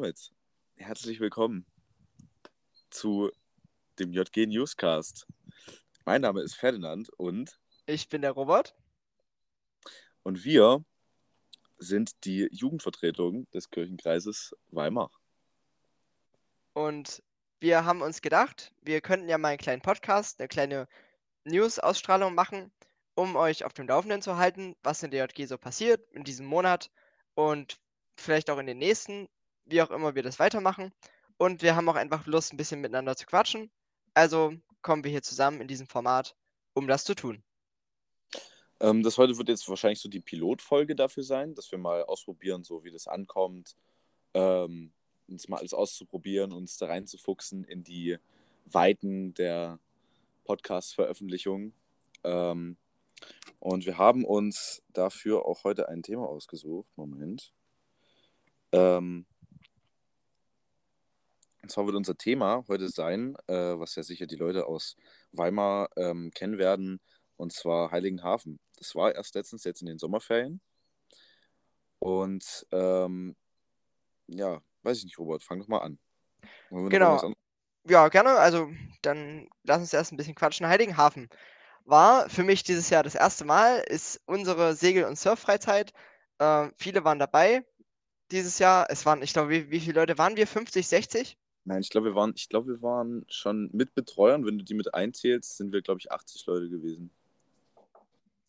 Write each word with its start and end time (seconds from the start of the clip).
damit 0.00 0.32
herzlich 0.76 1.20
willkommen 1.20 1.66
zu 2.88 3.30
dem 3.98 4.14
JG 4.14 4.46
Newscast. 4.46 5.26
Mein 6.06 6.22
Name 6.22 6.40
ist 6.40 6.54
Ferdinand 6.54 7.10
und 7.18 7.60
Ich 7.84 8.08
bin 8.08 8.22
der 8.22 8.30
Robert. 8.30 8.74
und 10.22 10.42
wir 10.42 10.82
sind 11.76 12.24
die 12.24 12.48
Jugendvertretung 12.50 13.46
des 13.50 13.68
Kirchenkreises 13.68 14.56
Weimar. 14.68 15.10
Und 16.72 17.22
wir 17.60 17.84
haben 17.84 18.00
uns 18.00 18.22
gedacht, 18.22 18.72
wir 18.80 19.02
könnten 19.02 19.28
ja 19.28 19.36
mal 19.36 19.48
einen 19.48 19.58
kleinen 19.58 19.82
Podcast, 19.82 20.40
eine 20.40 20.48
kleine 20.48 20.88
News-Ausstrahlung 21.44 22.34
machen, 22.34 22.72
um 23.14 23.36
euch 23.36 23.66
auf 23.66 23.74
dem 23.74 23.86
Laufenden 23.86 24.22
zu 24.22 24.38
halten, 24.38 24.76
was 24.82 25.02
in 25.02 25.10
der 25.10 25.26
JG 25.26 25.44
so 25.46 25.58
passiert 25.58 26.10
in 26.12 26.24
diesem 26.24 26.46
Monat 26.46 26.90
und 27.34 27.78
vielleicht 28.16 28.48
auch 28.48 28.56
in 28.56 28.66
den 28.66 28.78
nächsten, 28.78 29.28
wie 29.70 29.82
auch 29.82 29.90
immer 29.90 30.14
wir 30.14 30.22
das 30.22 30.38
weitermachen. 30.38 30.92
Und 31.36 31.62
wir 31.62 31.76
haben 31.76 31.88
auch 31.88 31.96
einfach 31.96 32.26
Lust, 32.26 32.52
ein 32.52 32.56
bisschen 32.56 32.80
miteinander 32.80 33.16
zu 33.16 33.26
quatschen. 33.26 33.70
Also 34.14 34.52
kommen 34.82 35.04
wir 35.04 35.10
hier 35.10 35.22
zusammen 35.22 35.60
in 35.60 35.68
diesem 35.68 35.86
Format, 35.86 36.36
um 36.74 36.86
das 36.86 37.04
zu 37.04 37.14
tun. 37.14 37.42
Ähm, 38.80 39.02
das 39.02 39.18
heute 39.18 39.36
wird 39.36 39.48
jetzt 39.48 39.68
wahrscheinlich 39.68 40.00
so 40.00 40.08
die 40.08 40.20
Pilotfolge 40.20 40.94
dafür 40.94 41.22
sein, 41.22 41.54
dass 41.54 41.70
wir 41.70 41.78
mal 41.78 42.02
ausprobieren, 42.04 42.64
so 42.64 42.82
wie 42.82 42.90
das 42.90 43.06
ankommt, 43.06 43.76
ähm, 44.34 44.92
uns 45.28 45.48
mal 45.48 45.58
alles 45.58 45.74
auszuprobieren, 45.74 46.52
uns 46.52 46.76
da 46.78 46.86
reinzufuchsen 46.86 47.64
in 47.64 47.84
die 47.84 48.18
Weiten 48.66 49.34
der 49.34 49.78
Podcast-Veröffentlichung. 50.44 51.72
Ähm, 52.24 52.76
und 53.58 53.86
wir 53.86 53.98
haben 53.98 54.24
uns 54.24 54.82
dafür 54.88 55.44
auch 55.44 55.64
heute 55.64 55.88
ein 55.88 56.02
Thema 56.02 56.26
ausgesucht. 56.26 56.88
Moment. 56.96 57.52
Ähm, 58.72 59.26
und 61.62 61.70
zwar 61.70 61.86
wird 61.86 61.96
unser 61.96 62.16
Thema 62.16 62.64
heute 62.68 62.88
sein, 62.88 63.36
äh, 63.46 63.54
was 63.78 63.94
ja 63.94 64.02
sicher 64.02 64.26
die 64.26 64.36
Leute 64.36 64.66
aus 64.66 64.96
Weimar 65.32 65.88
ähm, 65.96 66.30
kennen 66.34 66.58
werden, 66.58 67.00
und 67.36 67.52
zwar 67.52 67.90
Heiligenhafen. 67.90 68.58
Das 68.76 68.94
war 68.94 69.14
erst 69.14 69.34
letztens 69.34 69.64
jetzt 69.64 69.80
in 69.80 69.86
den 69.86 69.98
Sommerferien. 69.98 70.60
Und 71.98 72.66
ähm, 72.72 73.36
ja, 74.26 74.60
weiß 74.82 74.98
ich 74.98 75.04
nicht, 75.04 75.18
Robert, 75.18 75.42
fang 75.42 75.58
doch 75.58 75.68
mal 75.68 75.78
an. 75.78 75.98
Genau. 76.70 77.34
Ja, 77.88 78.08
gerne. 78.08 78.30
Also 78.30 78.70
dann 79.02 79.48
lass 79.64 79.80
uns 79.80 79.92
erst 79.92 80.12
ein 80.12 80.16
bisschen 80.16 80.34
quatschen. 80.34 80.66
Heiligenhafen 80.66 81.28
war 81.84 82.28
für 82.28 82.44
mich 82.44 82.62
dieses 82.62 82.90
Jahr 82.90 83.02
das 83.02 83.14
erste 83.14 83.44
Mal, 83.44 83.78
ist 83.78 84.20
unsere 84.26 84.74
Segel- 84.74 85.04
und 85.04 85.18
Surffreizeit. 85.18 85.92
Äh, 86.38 86.68
viele 86.76 87.04
waren 87.04 87.18
dabei 87.18 87.64
dieses 88.30 88.58
Jahr. 88.58 88.86
Es 88.90 89.06
waren, 89.06 89.22
ich 89.22 89.32
glaube, 89.32 89.50
wie, 89.50 89.70
wie 89.70 89.80
viele 89.80 90.00
Leute 90.00 90.18
waren 90.18 90.36
wir? 90.36 90.46
50, 90.46 90.86
60? 90.86 91.36
Nein, 91.70 91.82
ich 91.82 91.90
glaube, 91.90 92.08
wir 92.08 92.14
waren, 92.16 92.32
ich 92.34 92.48
glaube, 92.48 92.66
wir 92.66 92.82
waren 92.82 93.24
schon 93.28 93.70
mit 93.72 93.94
Betreuern. 93.94 94.44
Wenn 94.44 94.58
du 94.58 94.64
die 94.64 94.74
mit 94.74 94.92
einzählst, 94.92 95.56
sind 95.56 95.72
wir, 95.72 95.82
glaube 95.82 96.00
ich, 96.00 96.10
80 96.10 96.44
Leute 96.46 96.68
gewesen. 96.68 97.12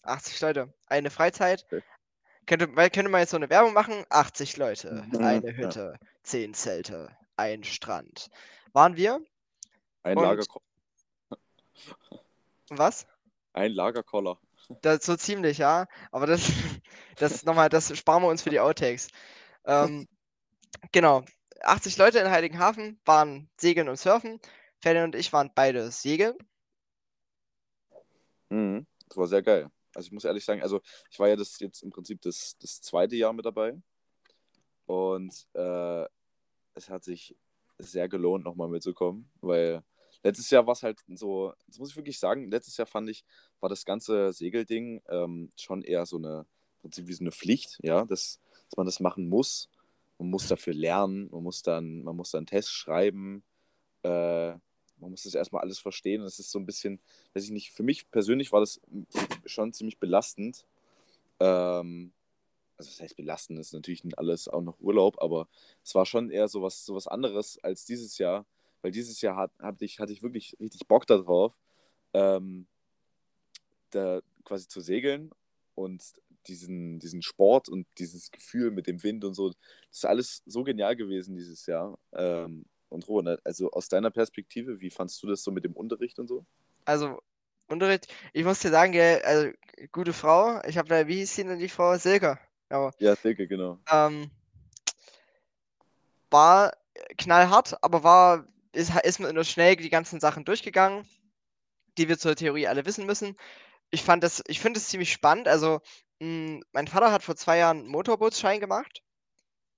80 0.01 0.41
Leute. 0.41 0.73
Eine 0.87 1.11
Freizeit. 1.11 1.63
Okay. 1.67 1.83
Könnte, 2.47 2.67
könnte 2.67 3.09
man 3.09 3.21
jetzt 3.21 3.29
so 3.29 3.37
eine 3.37 3.51
Werbung 3.51 3.73
machen? 3.73 4.05
80 4.09 4.57
Leute, 4.57 5.05
Mhm, 5.11 5.23
eine 5.23 5.51
ja. 5.51 5.55
Hütte, 5.55 5.99
10 6.23 6.55
Zelte, 6.55 7.15
ein 7.37 7.63
Strand. 7.63 8.31
Waren 8.73 8.95
wir? 8.95 9.23
Ein, 10.01 10.17
Und- 10.17 10.23
Lagerko 10.23 10.59
Was? 12.69 13.05
ein 13.53 13.71
Lagerkoller. 13.71 14.39
Das, 14.81 15.05
so 15.05 15.15
ziemlich, 15.15 15.59
ja. 15.59 15.85
Aber 16.11 16.25
das, 16.25 16.41
das 17.17 17.43
nochmal, 17.43 17.69
das 17.69 17.95
sparen 17.95 18.23
wir 18.23 18.29
uns 18.29 18.41
für 18.41 18.49
die 18.49 18.59
Outtakes. 18.59 19.09
Ähm, 19.65 20.07
genau. 20.91 21.23
80 21.63 21.97
Leute 21.97 22.19
in 22.19 22.29
Heiligenhafen 22.29 22.99
waren 23.05 23.49
Segeln 23.57 23.89
und 23.89 23.97
Surfen. 23.97 24.39
Ferdinand 24.79 25.15
und 25.15 25.19
ich 25.19 25.31
waren 25.31 25.51
beide 25.53 25.91
Segeln. 25.91 26.35
Mhm. 28.49 28.85
Das 29.07 29.17
war 29.17 29.27
sehr 29.27 29.41
geil. 29.41 29.69
Also 29.93 30.07
ich 30.07 30.11
muss 30.11 30.23
ehrlich 30.23 30.45
sagen, 30.45 30.61
also 30.61 30.81
ich 31.09 31.19
war 31.19 31.27
ja 31.27 31.35
das 31.35 31.59
jetzt 31.59 31.83
im 31.83 31.89
Prinzip 31.89 32.21
das, 32.21 32.57
das 32.59 32.81
zweite 32.81 33.15
Jahr 33.15 33.33
mit 33.33 33.45
dabei. 33.45 33.77
Und 34.85 35.47
äh, 35.53 36.05
es 36.73 36.89
hat 36.89 37.03
sich 37.03 37.35
sehr 37.77 38.07
gelohnt, 38.09 38.43
nochmal 38.43 38.69
mitzukommen, 38.69 39.29
weil 39.41 39.83
letztes 40.23 40.49
Jahr 40.49 40.65
war 40.65 40.73
es 40.73 40.83
halt 40.83 40.99
so, 41.07 41.53
das 41.67 41.79
muss 41.79 41.91
ich 41.91 41.95
wirklich 41.95 42.19
sagen, 42.19 42.49
letztes 42.49 42.77
Jahr 42.77 42.85
fand 42.85 43.09
ich, 43.09 43.25
war 43.59 43.69
das 43.69 43.85
ganze 43.85 44.33
Segelding 44.33 45.01
ähm, 45.09 45.49
schon 45.55 45.83
eher 45.83 46.05
so 46.05 46.17
eine, 46.17 46.45
im 46.75 46.81
Prinzip 46.81 47.07
wie 47.07 47.13
so 47.13 47.23
eine 47.23 47.31
Pflicht, 47.31 47.79
ja, 47.83 48.05
dass, 48.05 48.39
dass 48.69 48.77
man 48.77 48.85
das 48.85 48.99
machen 48.99 49.27
muss. 49.27 49.69
Man 50.21 50.29
muss 50.29 50.47
dafür 50.47 50.75
lernen, 50.75 51.29
man 51.31 51.41
muss 51.41 51.63
dann, 51.63 52.03
man 52.03 52.15
muss 52.15 52.29
dann 52.29 52.41
einen 52.41 52.45
Test 52.45 52.71
schreiben, 52.71 53.43
äh, 54.03 54.51
man 54.51 55.09
muss 55.09 55.23
das 55.23 55.33
erstmal 55.33 55.63
alles 55.63 55.79
verstehen. 55.79 56.21
Das 56.21 56.37
ist 56.37 56.51
so 56.51 56.59
ein 56.59 56.67
bisschen, 56.67 56.99
weiß 57.33 57.45
ich 57.45 57.49
nicht, 57.49 57.71
für 57.71 57.81
mich 57.81 58.11
persönlich 58.11 58.51
war 58.51 58.59
das 58.59 58.79
schon 59.47 59.73
ziemlich 59.73 59.97
belastend. 59.97 60.67
Ähm, 61.39 62.13
also 62.77 62.91
das 62.91 63.01
heißt 63.01 63.15
belastend, 63.15 63.57
ist 63.57 63.73
natürlich 63.73 64.03
nicht 64.03 64.19
alles 64.19 64.47
auch 64.47 64.61
noch 64.61 64.79
Urlaub, 64.79 65.19
aber 65.19 65.47
es 65.83 65.95
war 65.95 66.05
schon 66.05 66.29
eher 66.29 66.47
so 66.47 66.61
was 66.61 67.07
anderes 67.07 67.57
als 67.63 67.85
dieses 67.85 68.19
Jahr, 68.19 68.45
weil 68.83 68.91
dieses 68.91 69.21
Jahr 69.21 69.35
hat, 69.37 69.51
hatte, 69.57 69.85
ich, 69.85 69.99
hatte 69.99 70.13
ich 70.13 70.21
wirklich 70.21 70.55
richtig 70.59 70.87
Bock 70.87 71.07
darauf, 71.07 71.57
ähm, 72.13 72.67
da 73.89 74.21
quasi 74.43 74.67
zu 74.67 74.81
segeln 74.81 75.31
und 75.73 76.03
diesen, 76.47 76.99
diesen 76.99 77.21
Sport 77.21 77.69
und 77.69 77.87
dieses 77.97 78.31
Gefühl 78.31 78.71
mit 78.71 78.87
dem 78.87 79.01
Wind 79.03 79.23
und 79.25 79.33
so, 79.33 79.49
das 79.49 79.57
ist 79.91 80.05
alles 80.05 80.41
so 80.45 80.63
genial 80.63 80.95
gewesen 80.95 81.35
dieses 81.35 81.65
Jahr. 81.65 81.97
Ähm, 82.13 82.65
und 82.89 83.07
Robert, 83.07 83.39
also 83.45 83.71
aus 83.71 83.87
deiner 83.87 84.11
Perspektive, 84.11 84.81
wie 84.81 84.89
fandst 84.89 85.21
du 85.23 85.27
das 85.27 85.43
so 85.43 85.51
mit 85.51 85.63
dem 85.63 85.73
Unterricht 85.73 86.19
und 86.19 86.27
so? 86.27 86.45
Also, 86.85 87.21
Unterricht. 87.67 88.13
Ich 88.33 88.43
muss 88.43 88.59
dir 88.59 88.69
sagen, 88.69 88.93
also, 89.23 89.51
gute 89.91 90.13
Frau. 90.13 90.61
Ich 90.67 90.77
habe 90.77 90.89
da, 90.89 91.07
wie 91.07 91.15
hieß 91.15 91.35
sie 91.35 91.43
denn 91.45 91.59
die 91.59 91.69
Frau? 91.69 91.97
Silke. 91.97 92.37
Aber, 92.69 92.91
Ja, 92.99 93.15
Silke, 93.15 93.47
genau. 93.47 93.79
ähm, 93.89 94.29
war 96.29 96.73
knallhart, 97.17 97.81
aber 97.83 98.03
war, 98.03 98.47
ist, 98.73 98.91
ist 99.03 99.19
man 99.19 99.33
nur 99.35 99.43
schnell 99.43 99.75
die 99.77 99.89
ganzen 99.89 100.19
Sachen 100.19 100.45
durchgegangen, 100.45 101.05
die 101.97 102.09
wir 102.09 102.17
zur 102.17 102.35
Theorie 102.35 102.67
alle 102.67 102.85
wissen 102.85 103.05
müssen. 103.05 103.37
Ich 103.89 104.03
fand 104.03 104.23
das, 104.23 104.43
ich 104.47 104.59
finde 104.59 104.79
es 104.79 104.87
ziemlich 104.89 105.11
spannend. 105.11 105.47
Also, 105.47 105.79
mh, 106.21 106.61
mein 106.71 106.87
Vater 106.87 107.11
hat 107.11 107.23
vor 107.23 107.35
zwei 107.35 107.57
Jahren 107.57 107.79
einen 107.79 107.87
Motorbootsschein 107.89 108.59
gemacht. 108.59 109.03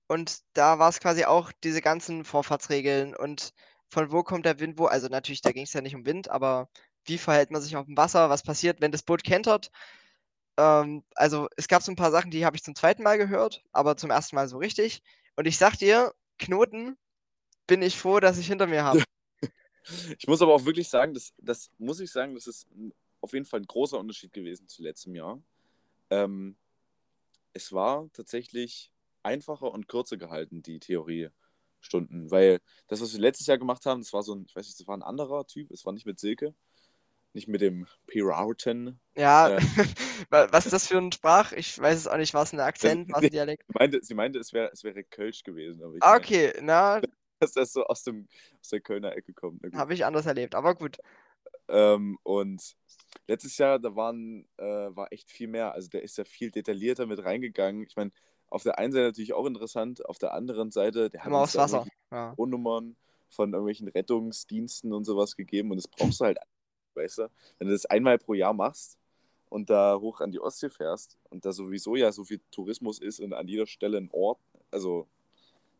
Und 0.08 0.40
da 0.54 0.78
war 0.78 0.90
es 0.90 1.00
quasi 1.00 1.24
auch 1.24 1.50
diese 1.64 1.80
ganzen 1.80 2.24
Vorfahrtsregeln 2.24 3.16
und 3.16 3.54
von 3.88 4.12
wo 4.12 4.22
kommt 4.22 4.46
der 4.46 4.60
Wind, 4.60 4.78
wo, 4.78 4.86
also 4.86 5.08
natürlich, 5.08 5.40
da 5.40 5.52
ging 5.52 5.64
es 5.64 5.72
ja 5.72 5.80
nicht 5.80 5.94
um 5.94 6.04
Wind, 6.06 6.28
aber 6.30 6.68
wie 7.06 7.18
verhält 7.18 7.50
man 7.50 7.62
sich 7.62 7.76
auf 7.76 7.86
dem 7.86 7.96
Wasser, 7.96 8.28
was 8.30 8.42
passiert, 8.42 8.80
wenn 8.80 8.92
das 8.92 9.02
Boot 9.02 9.24
kentert. 9.24 9.70
Ähm, 10.58 11.04
also 11.14 11.48
es 11.56 11.68
gab 11.68 11.82
so 11.82 11.92
ein 11.92 11.96
paar 11.96 12.10
Sachen, 12.10 12.30
die 12.30 12.44
habe 12.44 12.56
ich 12.56 12.64
zum 12.64 12.74
zweiten 12.74 13.02
Mal 13.02 13.18
gehört, 13.18 13.62
aber 13.72 13.96
zum 13.96 14.10
ersten 14.10 14.36
Mal 14.36 14.48
so 14.48 14.58
richtig. 14.58 15.02
Und 15.36 15.46
ich 15.46 15.58
sag 15.58 15.76
dir, 15.78 16.14
Knoten 16.38 16.98
bin 17.66 17.82
ich 17.82 17.98
froh, 17.98 18.20
dass 18.20 18.38
ich 18.38 18.48
hinter 18.48 18.66
mir 18.66 18.84
habe. 18.84 19.02
Ich 20.18 20.26
muss 20.26 20.40
aber 20.40 20.54
auch 20.54 20.64
wirklich 20.64 20.88
sagen, 20.88 21.12
das, 21.12 21.34
das 21.36 21.70
muss 21.76 22.00
ich 22.00 22.10
sagen, 22.10 22.34
das 22.34 22.46
ist 22.46 22.66
auf 23.20 23.34
jeden 23.34 23.44
Fall 23.44 23.60
ein 23.60 23.66
großer 23.66 23.98
Unterschied 23.98 24.32
gewesen 24.32 24.66
zu 24.66 24.82
letztem 24.82 25.14
Jahr. 25.14 25.42
Ähm, 26.10 26.56
es 27.52 27.72
war 27.72 28.08
tatsächlich 28.12 28.90
einfacher 29.22 29.70
und 29.72 29.88
kürzer 29.88 30.16
gehalten, 30.16 30.62
die 30.62 30.80
Theoriestunden, 30.80 32.30
weil 32.30 32.60
das, 32.88 33.00
was 33.00 33.12
wir 33.12 33.20
letztes 33.20 33.46
Jahr 33.46 33.58
gemacht 33.58 33.86
haben, 33.86 34.00
das 34.00 34.12
war 34.12 34.22
so 34.22 34.34
ein, 34.34 34.44
ich 34.46 34.54
weiß 34.56 34.66
nicht, 34.66 34.78
das 34.80 34.86
war 34.86 34.96
ein 34.96 35.02
anderer 35.02 35.46
Typ, 35.46 35.70
es 35.70 35.84
war 35.84 35.92
nicht 35.92 36.06
mit 36.06 36.18
Silke, 36.20 36.54
nicht 37.32 37.48
mit 37.48 37.60
dem 37.60 37.86
Pirauten. 38.06 39.00
Ja, 39.16 39.48
Äh. 39.48 39.60
wa- 40.30 40.48
was 40.50 40.66
ist 40.66 40.72
das 40.72 40.88
für 40.88 40.98
ein 40.98 41.12
Sprach? 41.12 41.52
Ich 41.52 41.78
weiß 41.78 41.96
es 41.98 42.08
auch 42.08 42.16
nicht, 42.16 42.34
war 42.34 42.42
es 42.42 42.52
ein 42.52 42.60
Akzent, 42.60 43.10
war 43.12 43.20
es 43.20 43.26
ein 43.26 43.30
Dialekt? 43.30 43.64
Sie 43.68 43.74
meinte, 43.78 44.00
sie 44.02 44.14
meinte 44.14 44.38
es, 44.40 44.52
wäre, 44.52 44.70
es 44.72 44.84
wäre 44.84 45.04
Kölsch 45.04 45.42
gewesen, 45.44 45.82
aber 45.82 45.94
ich 45.94 46.02
Ah, 46.02 46.16
okay, 46.16 46.52
na, 46.60 47.00
dass 47.40 47.52
das 47.52 47.72
so 47.72 47.84
aus, 47.84 48.02
dem, 48.02 48.26
aus 48.60 48.68
der 48.68 48.80
Kölner 48.80 49.16
Ecke 49.16 49.32
kommt. 49.32 49.62
Habe 49.74 49.94
ich 49.94 50.04
anders 50.04 50.26
erlebt, 50.26 50.54
aber 50.54 50.74
gut. 50.74 50.98
Ähm, 51.68 52.18
und 52.22 52.76
letztes 53.26 53.58
Jahr, 53.58 53.78
da 53.78 53.94
waren, 53.96 54.46
äh, 54.56 54.64
war 54.64 55.12
echt 55.12 55.30
viel 55.30 55.48
mehr. 55.48 55.72
Also 55.72 55.88
der 55.88 56.02
ist 56.02 56.18
ja 56.18 56.24
viel 56.24 56.50
detaillierter 56.50 57.06
mit 57.06 57.24
reingegangen. 57.24 57.84
Ich 57.86 57.96
meine, 57.96 58.12
auf 58.48 58.62
der 58.62 58.78
einen 58.78 58.92
Seite 58.92 59.06
natürlich 59.06 59.32
auch 59.32 59.46
interessant, 59.46 60.04
auf 60.06 60.18
der 60.18 60.34
anderen 60.34 60.70
Seite, 60.70 61.10
der 61.10 61.20
hat 61.20 61.28
Immer 61.28 61.42
uns 61.42 61.56
aufs 61.56 61.72
Wasser. 61.72 61.86
Ja. 62.10 62.26
Telefonnummern 62.28 62.96
von 63.28 63.52
irgendwelchen 63.52 63.88
Rettungsdiensten 63.88 64.92
und 64.92 65.04
sowas 65.04 65.36
gegeben 65.36 65.70
und 65.70 65.76
das 65.76 65.88
brauchst 65.88 66.20
du 66.20 66.24
halt, 66.26 66.38
weißt 66.94 67.18
du, 67.18 67.30
wenn 67.58 67.66
du 67.66 67.74
das 67.74 67.86
einmal 67.86 68.18
pro 68.18 68.34
Jahr 68.34 68.52
machst 68.52 68.96
und 69.48 69.70
da 69.70 69.98
hoch 70.00 70.20
an 70.20 70.30
die 70.30 70.40
Ostsee 70.40 70.70
fährst 70.70 71.18
und 71.30 71.44
da 71.44 71.52
sowieso 71.52 71.96
ja 71.96 72.12
so 72.12 72.24
viel 72.24 72.40
Tourismus 72.50 73.00
ist 73.00 73.20
und 73.20 73.32
an 73.32 73.48
jeder 73.48 73.66
Stelle 73.66 73.98
ein 73.98 74.08
Ort, 74.12 74.38
also 74.70 75.08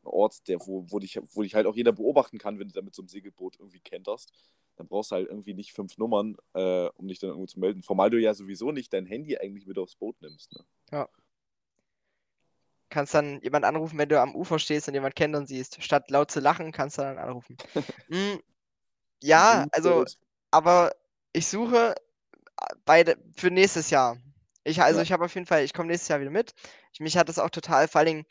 ein 0.02 0.08
Ort, 0.08 0.48
der, 0.48 0.58
wo, 0.66 0.84
wo, 0.88 0.98
dich, 0.98 1.20
wo 1.32 1.42
dich 1.42 1.54
halt 1.54 1.66
auch 1.66 1.76
jeder 1.76 1.92
beobachten 1.92 2.38
kann, 2.38 2.58
wenn 2.58 2.69
du 2.69 2.75
da 2.75 2.82
mit 2.82 2.94
so 2.94 3.02
einem 3.02 3.08
Segelboot 3.08 3.56
irgendwie 3.58 3.81
kenterst, 3.81 4.32
dann 4.76 4.88
brauchst 4.88 5.11
du 5.11 5.17
halt 5.17 5.29
irgendwie 5.29 5.55
nicht 5.55 5.73
fünf 5.73 5.99
Nummern, 5.99 6.37
äh, 6.55 6.88
um 6.97 7.09
dich 7.09 7.19
dann 7.19 7.31
irgendwo 7.31 7.47
zu 7.47 7.61
melden. 7.61 7.82
Formal 7.82 8.11
du 8.11 8.21
ja 8.21 8.35
sowieso 8.35 8.73
nicht 8.73 8.93
dein 8.93 9.06
Handy 9.06 9.37
eigentlich 9.37 9.67
mit 9.67 9.79
aufs 9.79 9.97
Boot 9.97 10.21
nimmst. 10.21 10.53
Ne? 10.53 10.65
kannst 12.94 13.12
dann 13.12 13.41
jemand 13.43 13.65
anrufen, 13.65 13.99
wenn 13.99 14.09
du 14.09 14.21
am 14.21 14.37
Ufer 14.37 14.59
stehst 14.59 14.87
und 14.88 14.94
jemand 14.94 15.17
kennt 15.17 15.35
und 15.35 15.47
siehst. 15.47 15.82
Statt 15.82 16.11
laut 16.11 16.31
zu 16.31 16.41
lachen, 16.41 16.71
kannst 16.71 16.97
du 16.97 17.03
dann 17.03 17.19
anrufen. 17.19 17.56
hm, 18.09 18.41
ja, 19.21 19.67
also, 19.73 20.05
aber 20.50 20.93
ich 21.32 21.49
suche 21.49 21.94
äh, 21.94 22.75
beide 22.85 23.17
für 23.37 23.50
nächstes 23.50 23.91
Jahr. 23.91 24.17
Ich, 24.62 24.81
also, 24.81 24.99
Ja. 24.99 25.03
ich 25.03 25.12
habe 25.12 25.25
auf 25.25 25.35
jeden 25.35 25.47
Fall, 25.47 25.65
ich 25.65 25.75
komme 25.75 25.88
nächstes 25.88 26.09
Jahr 26.09 26.20
wieder 26.20 26.31
mit. 26.31 26.55
Ich, 26.93 27.00
mich 27.00 27.17
hat 27.17 27.29
das 27.29 27.41
auch 27.41 27.50
total, 27.50 27.88
vor 27.88 27.99
allen 27.99 28.06
Dingen, 28.06 28.27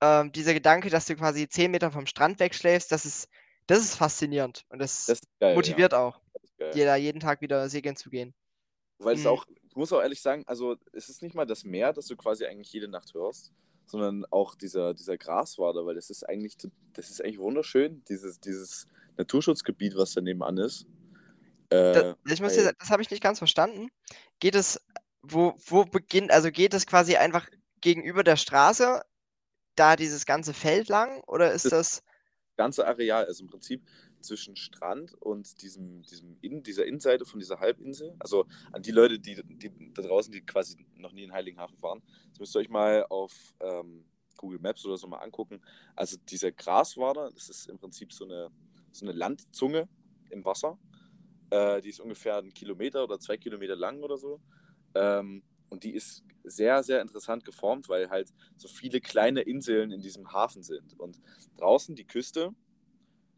ähm, 0.00 0.32
dieser 0.32 0.54
Gedanke, 0.54 0.90
dass 0.90 1.06
du 1.06 1.16
quasi 1.16 1.48
10 1.48 1.70
Meter 1.72 1.90
vom 1.90 2.06
Strand 2.06 2.38
wegschläfst, 2.38 2.92
das 2.92 3.04
ist, 3.04 3.28
das 3.66 3.80
ist 3.80 3.96
faszinierend 3.96 4.64
und 4.68 4.78
das, 4.78 5.06
Das 5.06 5.20
ist 5.20 5.28
geil. 5.40 5.54
motiviert 5.54 5.92
ja. 5.92 5.98
auch, 6.00 6.20
Das 6.32 6.42
ist 6.44 6.58
geil. 6.58 6.72
jeder, 6.74 6.96
jeden 6.96 7.20
Tag 7.20 7.40
wieder 7.40 7.68
segeln 7.68 7.96
zu 7.96 8.10
gehen. 8.10 8.34
Weil 8.98 9.14
es 9.16 9.22
Mhm. 9.22 9.28
auch, 9.28 9.46
ich 9.62 9.74
muss 9.76 9.92
auch 9.92 10.00
ehrlich 10.00 10.20
sagen, 10.22 10.44
also 10.46 10.76
es 10.92 11.08
ist 11.08 11.22
nicht 11.22 11.34
mal 11.34 11.46
das 11.46 11.64
Meer, 11.64 11.92
das 11.92 12.06
du 12.06 12.16
quasi 12.16 12.44
eigentlich 12.46 12.72
jede 12.72 12.88
Nacht 12.88 13.12
hörst, 13.14 13.52
sondern 13.86 14.24
auch 14.30 14.54
dieser, 14.54 14.94
dieser 14.94 15.18
Graswader, 15.18 15.84
weil 15.84 15.94
das 15.94 16.10
ist 16.10 16.26
eigentlich, 16.28 16.56
das 16.92 17.10
ist 17.10 17.20
eigentlich 17.22 17.38
wunderschön, 17.38 18.02
dieses, 18.08 18.40
dieses 18.40 18.86
Naturschutzgebiet, 19.16 19.96
was 19.96 20.14
da 20.14 20.20
nebenan 20.20 20.58
ist. 20.58 20.86
Äh, 21.70 21.92
Da, 21.92 22.16
ich 22.26 22.40
muss 22.40 22.54
dir 22.54 22.72
das 22.78 22.90
habe 22.90 23.02
ich 23.02 23.10
nicht 23.10 23.22
ganz 23.22 23.38
verstanden. 23.38 23.88
Geht 24.40 24.54
es, 24.54 24.80
wo, 25.22 25.54
wo 25.66 25.84
beginnt, 25.84 26.30
also 26.30 26.50
geht 26.50 26.72
es 26.74 26.86
quasi 26.86 27.16
einfach 27.16 27.48
gegenüber 27.80 28.22
der 28.24 28.36
Straße, 28.36 29.02
da 29.76 29.96
dieses 29.96 30.24
ganze 30.24 30.54
Feld 30.54 30.88
lang, 30.88 31.22
oder 31.26 31.52
ist 31.52 31.72
das, 31.72 32.02
ganze 32.56 32.86
Areal, 32.86 33.24
also 33.26 33.44
im 33.44 33.50
Prinzip 33.50 33.82
zwischen 34.20 34.56
Strand 34.56 35.14
und 35.20 35.62
diesem, 35.62 36.02
diesem 36.02 36.36
In, 36.40 36.62
dieser 36.62 36.86
Innenseite 36.86 37.24
von 37.24 37.38
dieser 37.38 37.60
Halbinsel. 37.60 38.14
Also 38.18 38.46
an 38.72 38.82
die 38.82 38.90
Leute, 38.90 39.18
die, 39.18 39.42
die 39.44 39.92
da 39.92 40.02
draußen, 40.02 40.32
die 40.32 40.40
quasi 40.40 40.86
noch 40.96 41.12
nie 41.12 41.24
in 41.24 41.32
Heiligenhafen 41.32 41.80
waren, 41.82 42.02
das 42.30 42.40
müsst 42.40 42.56
ihr 42.56 42.60
euch 42.60 42.70
mal 42.70 43.06
auf 43.08 43.54
ähm, 43.60 44.04
Google 44.36 44.58
Maps 44.60 44.84
oder 44.84 44.96
so 44.96 45.06
mal 45.06 45.18
angucken. 45.18 45.60
Also 45.94 46.16
dieser 46.28 46.52
Graswader, 46.52 47.30
das 47.32 47.48
ist 47.48 47.68
im 47.68 47.78
Prinzip 47.78 48.12
so 48.12 48.24
eine, 48.24 48.50
so 48.92 49.06
eine 49.06 49.12
Landzunge 49.12 49.88
im 50.30 50.44
Wasser. 50.44 50.78
Äh, 51.50 51.80
die 51.82 51.90
ist 51.90 52.00
ungefähr 52.00 52.38
einen 52.38 52.54
Kilometer 52.54 53.04
oder 53.04 53.18
zwei 53.18 53.36
Kilometer 53.36 53.76
lang 53.76 54.02
oder 54.02 54.16
so. 54.16 54.40
Ähm, 54.94 55.42
und 55.68 55.84
die 55.84 55.94
ist 55.94 56.22
sehr, 56.44 56.82
sehr 56.82 57.00
interessant 57.00 57.44
geformt, 57.44 57.88
weil 57.88 58.10
halt 58.10 58.32
so 58.56 58.68
viele 58.68 59.00
kleine 59.00 59.40
Inseln 59.40 59.90
in 59.90 60.00
diesem 60.00 60.32
Hafen 60.32 60.62
sind. 60.62 60.98
Und 60.98 61.20
draußen 61.56 61.94
die 61.94 62.06
Küste 62.06 62.54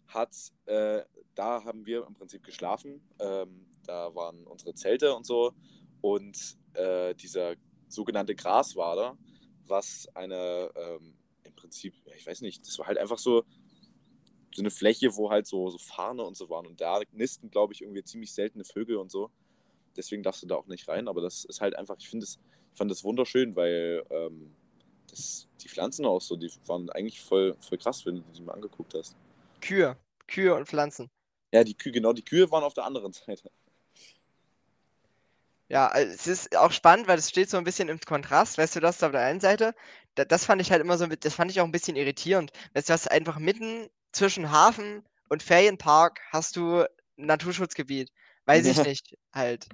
hat, 0.08 0.34
äh, 0.66 1.02
da 1.34 1.64
haben 1.64 1.86
wir 1.86 2.06
im 2.06 2.14
Prinzip 2.14 2.44
geschlafen. 2.44 3.00
Ähm, 3.20 3.66
da 3.84 4.14
waren 4.14 4.46
unsere 4.46 4.74
Zelte 4.74 5.14
und 5.14 5.24
so. 5.24 5.52
Und 6.00 6.58
äh, 6.74 7.14
dieser 7.14 7.54
sogenannte 7.88 8.34
Graswader, 8.34 9.16
was 9.66 10.08
eine, 10.14 10.70
ähm, 10.74 11.16
im 11.44 11.54
Prinzip, 11.54 11.94
ich 12.16 12.26
weiß 12.26 12.40
nicht, 12.40 12.66
das 12.66 12.78
war 12.78 12.86
halt 12.86 12.98
einfach 12.98 13.18
so, 13.18 13.44
so 14.54 14.62
eine 14.62 14.70
Fläche, 14.70 15.16
wo 15.16 15.30
halt 15.30 15.46
so, 15.46 15.68
so 15.70 15.78
Farne 15.78 16.24
und 16.24 16.36
so 16.36 16.48
waren. 16.48 16.66
Und 16.66 16.80
da 16.80 17.00
nisten, 17.12 17.50
glaube 17.50 17.74
ich, 17.74 17.82
irgendwie 17.82 18.02
ziemlich 18.02 18.32
seltene 18.32 18.64
Vögel 18.64 18.96
und 18.96 19.10
so. 19.10 19.30
Deswegen 19.96 20.22
darfst 20.22 20.42
du 20.42 20.46
da 20.46 20.56
auch 20.56 20.66
nicht 20.66 20.88
rein. 20.88 21.08
Aber 21.08 21.20
das 21.20 21.44
ist 21.44 21.60
halt 21.60 21.76
einfach, 21.76 21.96
ich 21.98 22.08
finde 22.08 22.24
es, 22.24 22.38
ich 22.72 22.78
fand 22.78 22.90
das 22.90 23.04
wunderschön, 23.04 23.56
weil 23.56 24.04
ähm, 24.10 24.54
das, 25.10 25.48
die 25.62 25.68
Pflanzen 25.68 26.04
auch 26.04 26.20
so, 26.20 26.36
die 26.36 26.50
waren 26.66 26.90
eigentlich 26.90 27.20
voll, 27.20 27.56
voll 27.60 27.78
krass, 27.78 28.04
wenn 28.06 28.16
du 28.16 28.22
die 28.34 28.42
mal 28.42 28.52
angeguckt 28.52 28.94
hast. 28.94 29.16
Kühe, 29.60 29.96
Kühe 30.26 30.54
und 30.54 30.66
Pflanzen? 30.66 31.10
Ja, 31.52 31.64
die 31.64 31.74
Kühe, 31.74 31.92
genau, 31.92 32.12
die 32.12 32.24
Kühe 32.24 32.50
waren 32.50 32.64
auf 32.64 32.74
der 32.74 32.84
anderen 32.84 33.12
Seite. 33.26 33.50
Ja, 35.68 35.88
also 35.88 36.12
es 36.12 36.26
ist 36.28 36.56
auch 36.56 36.70
spannend, 36.70 37.08
weil 37.08 37.18
es 37.18 37.28
steht 37.28 37.50
so 37.50 37.56
ein 37.56 37.64
bisschen 37.64 37.88
im 37.88 37.98
Kontrast. 37.98 38.56
Weißt 38.56 38.76
du, 38.76 38.80
das 38.80 39.02
auf 39.02 39.10
der 39.10 39.22
einen 39.22 39.40
Seite, 39.40 39.74
da, 40.14 40.24
das 40.24 40.44
fand 40.44 40.60
ich 40.62 40.70
halt 40.70 40.80
immer 40.80 40.96
so, 40.96 41.06
das 41.06 41.34
fand 41.34 41.50
ich 41.50 41.60
auch 41.60 41.64
ein 41.64 41.72
bisschen 41.72 41.96
irritierend. 41.96 42.52
Weißt 42.74 42.88
du, 42.88 42.92
hast 42.92 43.10
einfach 43.10 43.38
mitten 43.38 43.88
zwischen 44.12 44.50
Hafen 44.52 45.04
und 45.28 45.42
Ferienpark 45.42 46.20
hast 46.30 46.56
du 46.56 46.82
ein 46.82 46.86
Naturschutzgebiet. 47.26 48.12
Weiß 48.46 48.66
ich 48.66 48.82
nicht, 48.84 49.16
halt, 49.34 49.66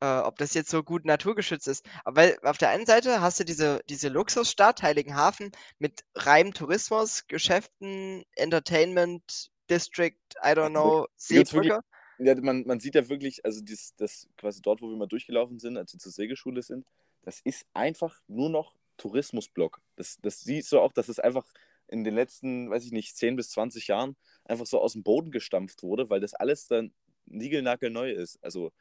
äh, 0.00 0.18
ob 0.20 0.36
das 0.36 0.54
jetzt 0.54 0.70
so 0.70 0.82
gut 0.82 1.04
naturgeschützt 1.04 1.68
ist. 1.68 1.86
Aber 2.04 2.22
weil 2.22 2.38
auf 2.42 2.58
der 2.58 2.70
einen 2.70 2.86
Seite 2.86 3.20
hast 3.20 3.40
du 3.40 3.44
diese, 3.44 3.80
diese 3.88 4.08
Luxusstadt, 4.08 4.82
Heiligenhafen, 4.82 5.52
mit 5.78 6.04
reinem 6.14 6.52
Tourismus, 6.54 7.26
Geschäften, 7.28 8.24
Entertainment, 8.36 9.50
District, 9.70 10.16
I 10.42 10.48
don't 10.48 10.70
Also, 10.70 10.70
know, 10.70 11.06
Seebrücke. 11.16 11.80
Ja, 12.18 12.34
man, 12.40 12.64
man 12.66 12.80
sieht 12.80 12.94
ja 12.94 13.08
wirklich, 13.08 13.44
also 13.44 13.60
das, 13.62 13.94
das 13.96 14.28
quasi 14.38 14.62
dort, 14.62 14.80
wo 14.80 14.88
wir 14.88 14.96
mal 14.96 15.06
durchgelaufen 15.06 15.58
sind, 15.58 15.76
als 15.76 15.92
wir 15.92 16.00
zur 16.00 16.12
Segelschule 16.12 16.62
sind, 16.62 16.86
das 17.22 17.40
ist 17.40 17.66
einfach 17.74 18.20
nur 18.26 18.48
noch 18.48 18.74
Tourismusblock. 18.96 19.80
Das, 19.96 20.16
das 20.22 20.40
siehst 20.40 20.72
du 20.72 20.80
auch, 20.80 20.92
dass 20.92 21.08
es 21.08 21.18
einfach 21.18 21.44
in 21.88 22.04
den 22.04 22.14
letzten, 22.14 22.70
weiß 22.70 22.84
ich 22.84 22.92
nicht, 22.92 23.16
10 23.16 23.36
bis 23.36 23.50
20 23.50 23.88
Jahren 23.88 24.16
einfach 24.44 24.66
so 24.66 24.80
aus 24.80 24.94
dem 24.94 25.02
Boden 25.02 25.30
gestampft 25.30 25.82
wurde, 25.82 26.08
weil 26.08 26.20
das 26.20 26.34
alles 26.34 26.66
dann 26.66 26.92
niegelnagelneu 27.26 28.10
ist. 28.10 28.42
Also 28.42 28.72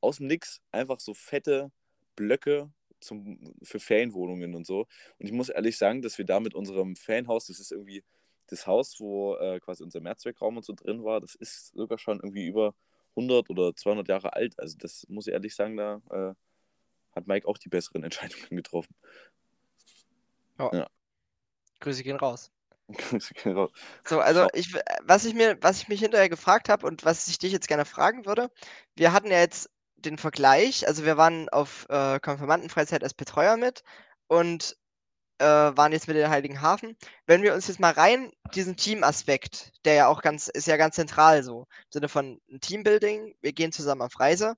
aus 0.00 0.18
dem 0.18 0.26
Nix 0.26 0.60
einfach 0.72 1.00
so 1.00 1.14
fette 1.14 1.70
Blöcke 2.16 2.70
zum, 3.00 3.38
für 3.62 3.80
Ferienwohnungen 3.80 4.54
und 4.54 4.66
so. 4.66 4.86
Und 5.18 5.26
ich 5.26 5.32
muss 5.32 5.48
ehrlich 5.48 5.78
sagen, 5.78 6.02
dass 6.02 6.18
wir 6.18 6.24
da 6.24 6.40
mit 6.40 6.54
unserem 6.54 6.96
Fanhaus, 6.96 7.46
das 7.46 7.60
ist 7.60 7.72
irgendwie 7.72 8.04
das 8.48 8.66
Haus, 8.66 9.00
wo 9.00 9.36
äh, 9.36 9.60
quasi 9.60 9.82
unser 9.82 10.00
Mehrzweckraum 10.00 10.56
und 10.56 10.64
so 10.64 10.74
drin 10.74 11.04
war, 11.04 11.20
das 11.20 11.34
ist 11.34 11.74
sogar 11.74 11.98
schon 11.98 12.18
irgendwie 12.18 12.46
über 12.46 12.74
100 13.16 13.50
oder 13.50 13.74
200 13.74 14.08
Jahre 14.08 14.32
alt. 14.34 14.58
Also 14.58 14.76
das 14.78 15.06
muss 15.08 15.26
ich 15.26 15.32
ehrlich 15.32 15.54
sagen, 15.54 15.76
da 15.76 16.00
äh, 16.10 16.34
hat 17.14 17.26
Mike 17.26 17.46
auch 17.48 17.58
die 17.58 17.68
besseren 17.68 18.04
Entscheidungen 18.04 18.56
getroffen. 18.56 18.94
Grüße 21.80 22.02
gehen 22.02 22.16
raus. 22.16 22.50
Genau. 23.42 23.68
So, 24.06 24.20
also 24.20 24.48
ich, 24.54 24.72
w- 24.74 24.80
was 25.02 25.24
ich 25.24 25.34
mir, 25.34 25.58
was 25.62 25.78
ich 25.82 25.88
mich 25.88 26.00
hinterher 26.00 26.28
gefragt 26.28 26.68
habe 26.68 26.86
und 26.86 27.04
was 27.04 27.26
ich 27.28 27.38
dich 27.38 27.52
jetzt 27.52 27.68
gerne 27.68 27.84
fragen 27.84 28.26
würde, 28.26 28.50
wir 28.96 29.12
hatten 29.12 29.30
ja 29.30 29.38
jetzt 29.40 29.70
den 29.96 30.18
Vergleich, 30.18 30.86
also 30.86 31.04
wir 31.04 31.16
waren 31.16 31.48
auf 31.48 31.86
äh, 31.88 32.18
Konfirmandenfreizeit 32.20 33.02
als 33.04 33.14
Betreuer 33.14 33.56
mit 33.56 33.82
und 34.26 34.76
äh, 35.38 35.44
waren 35.46 35.92
jetzt 35.92 36.08
mit 36.08 36.16
in 36.18 36.30
Heiligenhafen. 36.30 36.96
Wenn 37.26 37.42
wir 37.42 37.54
uns 37.54 37.68
jetzt 37.68 37.80
mal 37.80 37.92
rein 37.92 38.32
diesen 38.54 38.76
Teamaspekt, 38.76 39.72
der 39.84 39.94
ja 39.94 40.08
auch 40.08 40.22
ganz, 40.22 40.48
ist 40.48 40.66
ja 40.68 40.76
ganz 40.78 40.96
zentral 40.96 41.42
so, 41.44 41.62
im 41.86 41.92
Sinne 41.92 42.08
von 42.08 42.40
Teambuilding, 42.60 43.34
wir 43.42 43.52
gehen 43.52 43.72
zusammen 43.72 44.02
auf 44.02 44.20
Reise. 44.20 44.56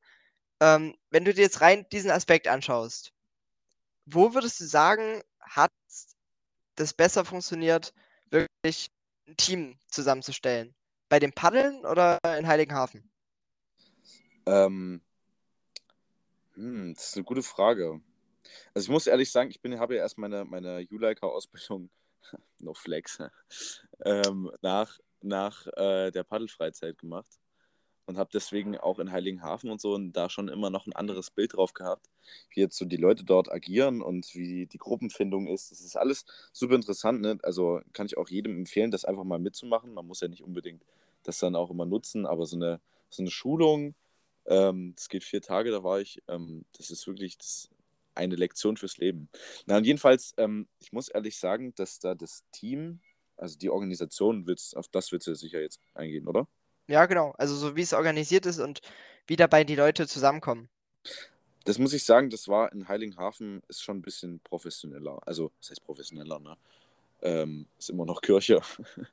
Ähm, 0.61 0.95
wenn 1.11 1.25
du 1.27 1.35
dir 1.35 1.43
jetzt 1.43 1.61
rein 1.63 1.87
diesen 1.93 2.11
Aspekt 2.13 2.49
anschaust, 2.49 3.13
wo 4.07 4.35
würdest 4.35 4.61
du 4.61 4.65
sagen, 4.67 5.23
hat 5.41 5.73
das 6.77 6.93
besser 6.95 7.25
funktioniert, 7.25 7.93
wirklich 8.35 8.91
ein 9.29 9.37
Team 9.37 9.79
zusammenzustellen? 9.89 10.75
Bei 11.09 11.19
dem 11.19 11.33
Paddeln 11.33 11.85
oder 11.87 12.19
in 12.39 12.47
Heiligenhafen? 12.47 13.11
Ähm, 14.47 15.01
hm, 16.55 16.95
das 16.95 17.09
ist 17.09 17.17
eine 17.17 17.25
gute 17.25 17.43
Frage. 17.43 18.01
Also 18.75 18.87
ich 18.87 18.91
muss 18.91 19.07
ehrlich 19.07 19.31
sagen, 19.31 19.51
ich 19.51 19.61
bin, 19.61 19.79
habe 19.79 19.97
ja 19.97 20.03
erst 20.03 20.19
meine, 20.19 20.45
meine 20.45 20.81
Juleika-Ausbildung, 20.81 21.91
no 22.59 22.75
flex, 22.75 23.19
ähm, 24.05 24.51
nach, 24.61 24.99
nach 25.23 25.67
äh, 25.77 26.11
der 26.11 26.25
Paddelfreizeit 26.25 26.99
gemacht 26.99 27.39
und 28.07 28.19
habe 28.19 28.31
deswegen 28.33 28.77
auch 28.77 28.99
in 28.99 29.13
Heiligenhafen 29.13 29.71
und 29.71 29.81
so 29.81 29.95
und 29.95 30.13
da 30.13 30.29
schon 30.29 30.49
immer 30.49 30.71
noch 30.71 30.87
ein 30.87 30.93
anderes 30.93 31.31
Bild 31.31 31.55
drauf 31.55 31.73
gehabt, 31.75 32.09
wie 32.51 32.61
jetzt 32.61 32.77
so 32.77 32.85
die 32.85 32.97
Leute 32.97 33.25
dort 33.25 33.51
agieren 33.51 34.03
und 34.03 34.35
wie 34.35 34.67
die 34.67 34.79
Gruppenfindung 34.79 35.47
ist. 35.47 35.71
Das 35.71 35.81
ist 35.81 35.97
alles 35.97 36.25
super 36.53 36.75
interessant, 36.75 37.21
ne? 37.21 37.39
Also 37.43 37.81
kann 37.93 38.07
ich 38.07 38.17
auch 38.17 38.29
jedem 38.29 38.57
empfehlen, 38.57 38.91
das 38.91 39.05
einfach 39.05 39.25
mal 39.25 39.39
mitzumachen. 39.39 39.95
Man 39.95 40.07
muss 40.07 40.21
ja 40.21 40.29
nicht 40.29 40.43
unbedingt 40.43 40.83
das 41.23 41.39
dann 41.39 41.57
auch 41.57 41.71
immer 41.71 41.87
nutzen, 41.87 42.27
aber 42.27 42.47
so 42.47 42.57
eine, 42.57 42.81
so 43.11 43.23
eine 43.23 43.31
Schulung, 43.31 43.95
ähm, 44.47 44.93
das 44.97 45.09
geht 45.09 45.25
vier 45.25 45.41
Tage, 45.41 45.71
da 45.71 45.83
war 45.83 46.01
ich, 46.01 46.23
ähm, 46.29 46.65
das 46.77 46.91
ist 46.91 47.07
wirklich 47.07 47.39
das, 47.39 47.71
eine 48.15 48.37
Lektion 48.37 48.77
fürs 48.77 48.99
Leben. 48.99 49.29
Na, 49.67 49.79
und 49.79 49.85
jedenfalls, 49.85 50.35
ähm, 50.37 50.69
ich 50.79 50.93
muss 50.93 51.09
ehrlich 51.09 51.39
sagen, 51.39 51.75
dass 51.75 51.99
da 51.99 52.15
das 52.15 52.45
Team, 52.53 53.01
also 53.37 53.59
die 53.59 53.71
Organisation, 53.71 54.47
wird's, 54.47 54.75
auf 54.75 54.89
das 54.89 55.11
wird 55.13 55.27
du 55.27 55.35
sicher 55.35 55.61
jetzt 55.61 55.81
eingehen, 55.95 56.29
oder? 56.29 56.47
Ja, 56.87 57.07
genau. 57.07 57.35
Also 57.39 57.55
so 57.55 57.77
wie 57.77 57.83
es 57.83 57.93
organisiert 57.93 58.47
ist 58.47 58.59
und 58.59 58.81
wie 59.27 59.37
dabei 59.37 59.65
die 59.65 59.77
Leute 59.77 60.07
zusammenkommen. 60.07 60.69
Das 61.65 61.79
muss 61.79 61.95
ich 61.95 62.05
sagen, 62.05 62.29
das 62.29 62.47
war 62.47 62.73
in 62.73 62.89
Heiligenhafen 62.89 63.63
ist 63.69 63.83
schon 63.83 63.99
ein 63.99 64.03
bisschen 64.03 64.41
professioneller. 64.41 65.19
Also, 65.27 65.51
was 65.59 65.71
heißt 65.71 65.85
professioneller, 65.85 66.39
ne? 66.39 66.57
Ähm, 67.23 67.67
ist 67.79 67.89
immer 67.89 68.05
noch 68.05 68.21
Kirche. 68.21 68.61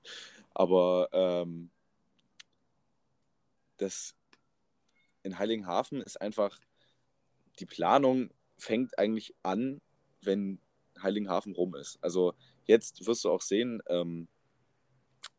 Aber 0.53 1.07
ähm, 1.13 1.69
das 3.77 4.15
in 5.23 5.39
Heiligenhafen 5.39 6.01
ist 6.01 6.19
einfach, 6.19 6.59
die 7.59 7.65
Planung 7.65 8.31
fängt 8.57 8.97
eigentlich 8.99 9.33
an, 9.43 9.81
wenn 10.21 10.59
Heiligenhafen 11.01 11.53
rum 11.53 11.75
ist. 11.75 11.97
Also 12.01 12.33
jetzt 12.65 13.05
wirst 13.05 13.23
du 13.23 13.31
auch 13.31 13.41
sehen, 13.41 13.81
ähm, 13.87 14.27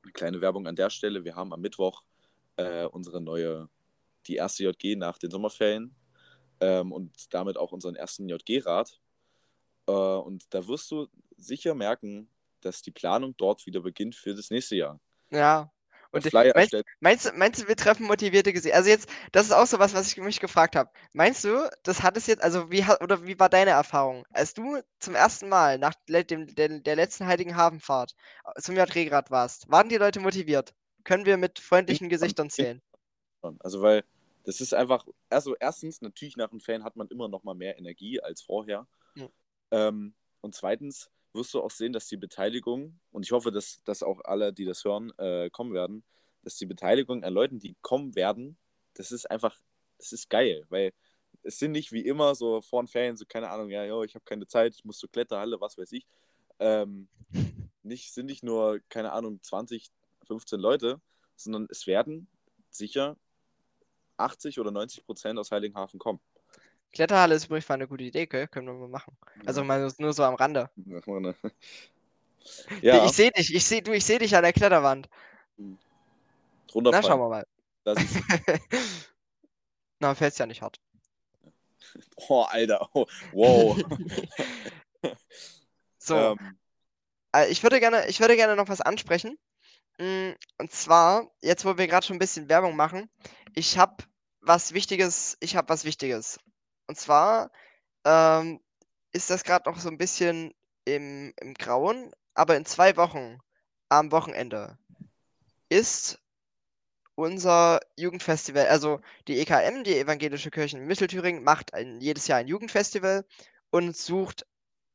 eine 0.02 0.12
kleine 0.12 0.40
Werbung 0.40 0.66
an 0.66 0.76
der 0.76 0.90
Stelle, 0.90 1.24
wir 1.24 1.36
haben 1.36 1.52
am 1.52 1.60
Mittwoch 1.60 2.02
äh, 2.62 2.86
unsere 2.86 3.20
neue, 3.20 3.68
die 4.26 4.36
erste 4.36 4.64
JG 4.64 4.96
nach 4.96 5.18
den 5.18 5.30
Sommerferien 5.30 5.94
ähm, 6.60 6.92
und 6.92 7.12
damit 7.34 7.56
auch 7.56 7.72
unseren 7.72 7.96
ersten 7.96 8.28
JG-Rat. 8.28 9.00
Äh, 9.86 9.92
und 9.92 10.44
da 10.54 10.66
wirst 10.66 10.90
du 10.90 11.08
sicher 11.36 11.74
merken, 11.74 12.28
dass 12.60 12.82
die 12.82 12.92
Planung 12.92 13.34
dort 13.36 13.66
wieder 13.66 13.80
beginnt 13.80 14.14
für 14.14 14.34
das 14.34 14.50
nächste 14.50 14.76
Jahr. 14.76 15.00
Ja. 15.30 15.70
Und 16.12 16.24
Flyer 16.24 16.52
meinst, 16.54 16.76
meinst, 17.00 17.24
du- 17.24 17.32
meinst 17.32 17.62
du, 17.62 17.68
wir 17.68 17.76
treffen 17.76 18.06
motivierte 18.06 18.52
Gesichter? 18.52 18.76
Also 18.76 18.90
jetzt, 18.90 19.08
das 19.32 19.46
ist 19.46 19.52
auch 19.52 19.66
so 19.66 19.78
was, 19.78 19.94
was 19.94 20.12
ich 20.12 20.18
mich 20.18 20.40
gefragt 20.40 20.76
habe. 20.76 20.90
Meinst 21.14 21.42
du, 21.42 21.70
das 21.84 22.02
hat 22.02 22.18
es 22.18 22.26
jetzt, 22.26 22.42
also 22.42 22.70
wie 22.70 22.84
hat, 22.84 23.02
oder 23.02 23.24
wie 23.24 23.38
war 23.38 23.48
deine 23.48 23.70
Erfahrung, 23.70 24.26
als 24.30 24.52
du 24.52 24.78
zum 24.98 25.14
ersten 25.14 25.48
Mal 25.48 25.78
nach 25.78 25.94
dem, 26.06 26.54
der, 26.54 26.80
der 26.80 26.96
letzten 26.96 27.26
Heiligen 27.26 27.56
Hafenfahrt 27.56 28.14
zum 28.60 28.76
JG-Grad 28.76 29.30
warst, 29.30 29.70
waren 29.70 29.88
die 29.88 29.96
Leute 29.96 30.20
motiviert? 30.20 30.74
Können 31.04 31.26
wir 31.26 31.36
mit 31.36 31.58
freundlichen 31.58 32.08
Gesichtern 32.08 32.50
zählen? 32.50 32.80
Also, 33.60 33.82
weil 33.82 34.04
das 34.44 34.60
ist 34.60 34.74
einfach, 34.74 35.06
also 35.28 35.54
erstens, 35.58 36.00
natürlich 36.00 36.36
nach 36.36 36.50
einem 36.50 36.60
Fan 36.60 36.84
hat 36.84 36.96
man 36.96 37.08
immer 37.08 37.28
noch 37.28 37.44
mal 37.44 37.54
mehr 37.54 37.78
Energie 37.78 38.20
als 38.20 38.42
vorher. 38.42 38.86
Ja. 39.14 39.28
Ähm, 39.70 40.14
und 40.40 40.54
zweitens 40.54 41.10
wirst 41.32 41.54
du 41.54 41.62
auch 41.62 41.70
sehen, 41.70 41.92
dass 41.92 42.08
die 42.08 42.16
Beteiligung, 42.16 42.98
und 43.10 43.24
ich 43.24 43.32
hoffe, 43.32 43.50
dass, 43.50 43.82
dass 43.84 44.02
auch 44.02 44.20
alle, 44.24 44.52
die 44.52 44.64
das 44.64 44.84
hören, 44.84 45.12
äh, 45.18 45.48
kommen 45.50 45.72
werden, 45.72 46.04
dass 46.42 46.56
die 46.56 46.66
Beteiligung 46.66 47.24
an 47.24 47.32
Leuten, 47.32 47.58
die 47.58 47.76
kommen 47.80 48.14
werden, 48.14 48.58
das 48.94 49.12
ist 49.12 49.30
einfach, 49.30 49.56
das 49.98 50.12
ist 50.12 50.28
geil, 50.28 50.66
weil 50.68 50.92
es 51.42 51.58
sind 51.58 51.72
nicht 51.72 51.92
wie 51.92 52.04
immer 52.04 52.34
so 52.34 52.60
vor 52.60 52.82
den 52.82 52.88
Ferien, 52.88 53.16
so 53.16 53.24
keine 53.26 53.50
Ahnung, 53.50 53.70
ja, 53.70 53.84
jo, 53.84 54.02
ich 54.02 54.14
habe 54.14 54.24
keine 54.24 54.46
Zeit, 54.46 54.74
ich 54.74 54.84
muss 54.84 54.98
zur 54.98 55.10
Kletterhalle, 55.10 55.60
was 55.60 55.78
weiß 55.78 55.92
ich. 55.92 56.06
Ähm, 56.58 57.08
nicht, 57.82 58.12
sind 58.12 58.26
nicht 58.26 58.42
nur, 58.42 58.80
keine 58.88 59.12
Ahnung, 59.12 59.42
20, 59.42 59.90
15 60.26 60.60
Leute, 60.60 61.00
sondern 61.36 61.66
es 61.70 61.86
werden 61.86 62.28
sicher 62.70 63.16
80 64.16 64.60
oder 64.60 64.70
90 64.70 65.04
Prozent 65.04 65.38
aus 65.38 65.50
Heiligenhafen 65.50 65.98
kommen. 65.98 66.20
Kletterhalle 66.92 67.34
ist 67.34 67.46
übrigens 67.46 67.68
mal 67.68 67.76
eine 67.76 67.88
gute 67.88 68.04
Idee, 68.04 68.26
gell? 68.26 68.46
Können 68.48 68.66
wir 68.66 68.74
mal 68.74 68.88
machen. 68.88 69.16
Also 69.46 69.64
mal 69.64 69.90
nur- 69.98 70.12
so 70.12 70.24
am 70.24 70.34
Rande. 70.34 70.70
Eine- 70.76 71.34
ja, 72.82 73.06
Ich 73.06 73.12
sehe 73.12 73.30
dich, 73.30 73.54
ich 73.54 73.64
sehe 73.64 73.82
du, 73.82 73.92
ich 73.92 74.04
sehe 74.04 74.18
dich 74.18 74.36
an 74.36 74.42
der 74.42 74.52
Kletterwand. 74.52 75.08
Na, 75.56 75.76
runterfallen. 76.74 77.04
schauen 77.04 77.20
wir 77.20 77.28
mal. 77.28 77.46
Na, 80.00 80.14
fällt's 80.14 80.38
ja 80.38 80.46
nicht 80.46 80.60
hart. 80.62 80.80
oh, 82.28 82.42
Alter. 82.42 82.88
Oh, 82.92 83.06
wow. 83.32 83.78
So. 85.98 86.16
Ähm, 86.16 86.56
Äh, 87.34 87.50
Ich 87.50 87.62
würde 87.62 87.80
gerne, 87.80 88.06
ich 88.08 88.20
würde 88.20 88.36
gerne 88.36 88.56
noch 88.56 88.68
was 88.68 88.80
ansprechen. 88.82 89.38
Mm, 89.98 90.32
Und 90.58 90.72
zwar, 90.72 91.30
jetzt 91.40 91.64
wo 91.64 91.76
wir 91.78 91.86
gerade 91.86 92.06
schon 92.06 92.16
ein 92.16 92.18
bisschen 92.18 92.48
Werbung 92.48 92.76
machen, 92.76 93.10
ich 93.54 93.78
habe 93.78 94.04
was 94.40 94.72
Wichtiges, 94.74 95.36
ich 95.40 95.56
habe 95.56 95.68
was 95.68 95.84
Wichtiges. 95.84 96.38
Und 96.86 96.98
zwar 96.98 97.50
ähm, 98.04 98.60
ist 99.12 99.30
das 99.30 99.44
gerade 99.44 99.70
noch 99.70 99.78
so 99.80 99.88
ein 99.88 99.98
bisschen 99.98 100.54
im, 100.84 101.32
im 101.40 101.54
Grauen, 101.54 102.12
aber 102.34 102.56
in 102.56 102.64
zwei 102.64 102.96
Wochen 102.96 103.38
am 103.88 104.12
Wochenende 104.12 104.78
ist 105.68 106.18
unser 107.14 107.80
Jugendfestival, 107.96 108.66
also 108.68 109.00
die 109.28 109.38
EKM, 109.38 109.84
die 109.84 109.98
Evangelische 109.98 110.50
Kirche 110.50 110.78
in 110.78 110.86
Mittelthüringen, 110.86 111.44
macht 111.44 111.74
ein, 111.74 112.00
jedes 112.00 112.26
Jahr 112.26 112.38
ein 112.38 112.48
Jugendfestival 112.48 113.24
und 113.70 113.96
sucht 113.96 114.46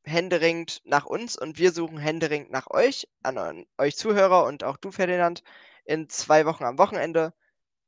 händeringend 0.08 0.82
nach 0.84 1.06
uns 1.06 1.36
und 1.38 1.58
wir 1.58 1.72
suchen 1.72 1.98
händeringend 1.98 2.50
nach 2.50 2.68
euch, 2.70 3.08
an, 3.22 3.66
euch 3.78 3.96
Zuhörer 3.96 4.44
und 4.44 4.64
auch 4.64 4.76
du, 4.76 4.90
Ferdinand, 4.90 5.42
in 5.84 6.08
zwei 6.08 6.46
Wochen 6.46 6.64
am 6.64 6.78
Wochenende. 6.78 7.32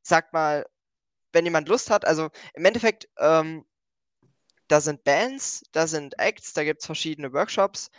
Sagt 0.02 0.32
mal, 0.32 0.66
wenn 1.32 1.44
jemand 1.44 1.68
Lust 1.68 1.90
hat, 1.90 2.04
also 2.04 2.30
im 2.54 2.64
Endeffekt, 2.64 3.08
ähm, 3.18 3.64
da 4.68 4.80
sind 4.80 5.04
Bands, 5.04 5.64
da 5.72 5.86
sind 5.86 6.18
Acts, 6.18 6.52
da 6.52 6.64
gibt 6.64 6.80
es 6.80 6.86
verschiedene 6.86 7.32
Workshops, 7.32 7.90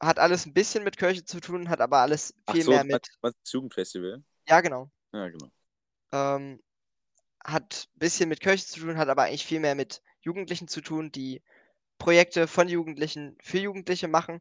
hat 0.00 0.18
alles 0.18 0.46
ein 0.46 0.52
bisschen 0.52 0.84
mit 0.84 0.96
Kirche 0.96 1.24
zu 1.24 1.40
tun, 1.40 1.68
hat 1.68 1.80
aber 1.80 1.98
alles 1.98 2.34
viel 2.50 2.64
so, 2.64 2.70
mehr 2.70 2.84
mit. 2.84 3.08
meinst 3.22 3.38
das 3.42 3.52
Jugendfestival? 3.52 4.22
Ja, 4.48 4.60
genau. 4.60 4.90
Ja, 5.12 5.28
genau. 5.28 5.50
ähm, 6.12 6.60
hat 7.44 7.88
ein 7.94 7.98
bisschen 7.98 8.28
mit 8.28 8.40
Kirche 8.40 8.66
zu 8.66 8.80
tun, 8.80 8.98
hat 8.98 9.08
aber 9.08 9.24
eigentlich 9.24 9.46
viel 9.46 9.60
mehr 9.60 9.74
mit 9.74 10.02
Jugendlichen 10.20 10.68
zu 10.68 10.80
tun, 10.80 11.12
die 11.12 11.42
Projekte 11.98 12.46
von 12.46 12.68
Jugendlichen 12.68 13.36
für 13.40 13.58
Jugendliche 13.58 14.08
machen. 14.08 14.40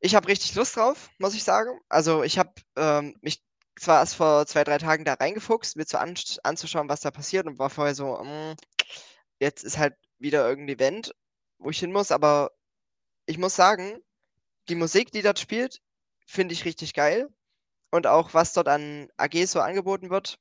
Ich 0.00 0.14
habe 0.14 0.28
richtig 0.28 0.54
Lust 0.54 0.76
drauf, 0.76 1.10
muss 1.18 1.34
ich 1.34 1.44
sagen. 1.44 1.78
Also 1.88 2.22
ich 2.22 2.38
habe 2.38 2.52
ähm, 2.76 3.16
mich 3.20 3.42
zwar 3.78 4.00
erst 4.00 4.16
vor 4.16 4.46
zwei, 4.46 4.64
drei 4.64 4.78
Tagen 4.78 5.04
da 5.04 5.14
reingefuchst, 5.14 5.76
mir 5.76 5.86
zu 5.86 5.98
an 5.98 6.14
anzuschauen, 6.42 6.88
was 6.88 7.00
da 7.00 7.10
passiert 7.10 7.46
und 7.46 7.58
war 7.58 7.70
vorher 7.70 7.94
so, 7.94 8.16
mm, 8.22 8.54
jetzt 9.38 9.64
ist 9.64 9.78
halt 9.78 9.94
wieder 10.18 10.46
irgendein 10.48 10.76
Event, 10.76 11.14
wo 11.58 11.70
ich 11.70 11.78
hin 11.78 11.92
muss, 11.92 12.10
aber 12.12 12.52
ich 13.26 13.38
muss 13.38 13.54
sagen, 13.56 14.02
die 14.68 14.74
Musik, 14.74 15.12
die 15.12 15.22
dort 15.22 15.38
spielt, 15.38 15.80
finde 16.26 16.54
ich 16.54 16.64
richtig 16.64 16.94
geil. 16.94 17.28
Und 17.90 18.06
auch 18.06 18.34
was 18.34 18.52
dort 18.52 18.68
an 18.68 19.08
AGs 19.16 19.52
so 19.52 19.60
angeboten 19.60 20.10
wird, 20.10 20.38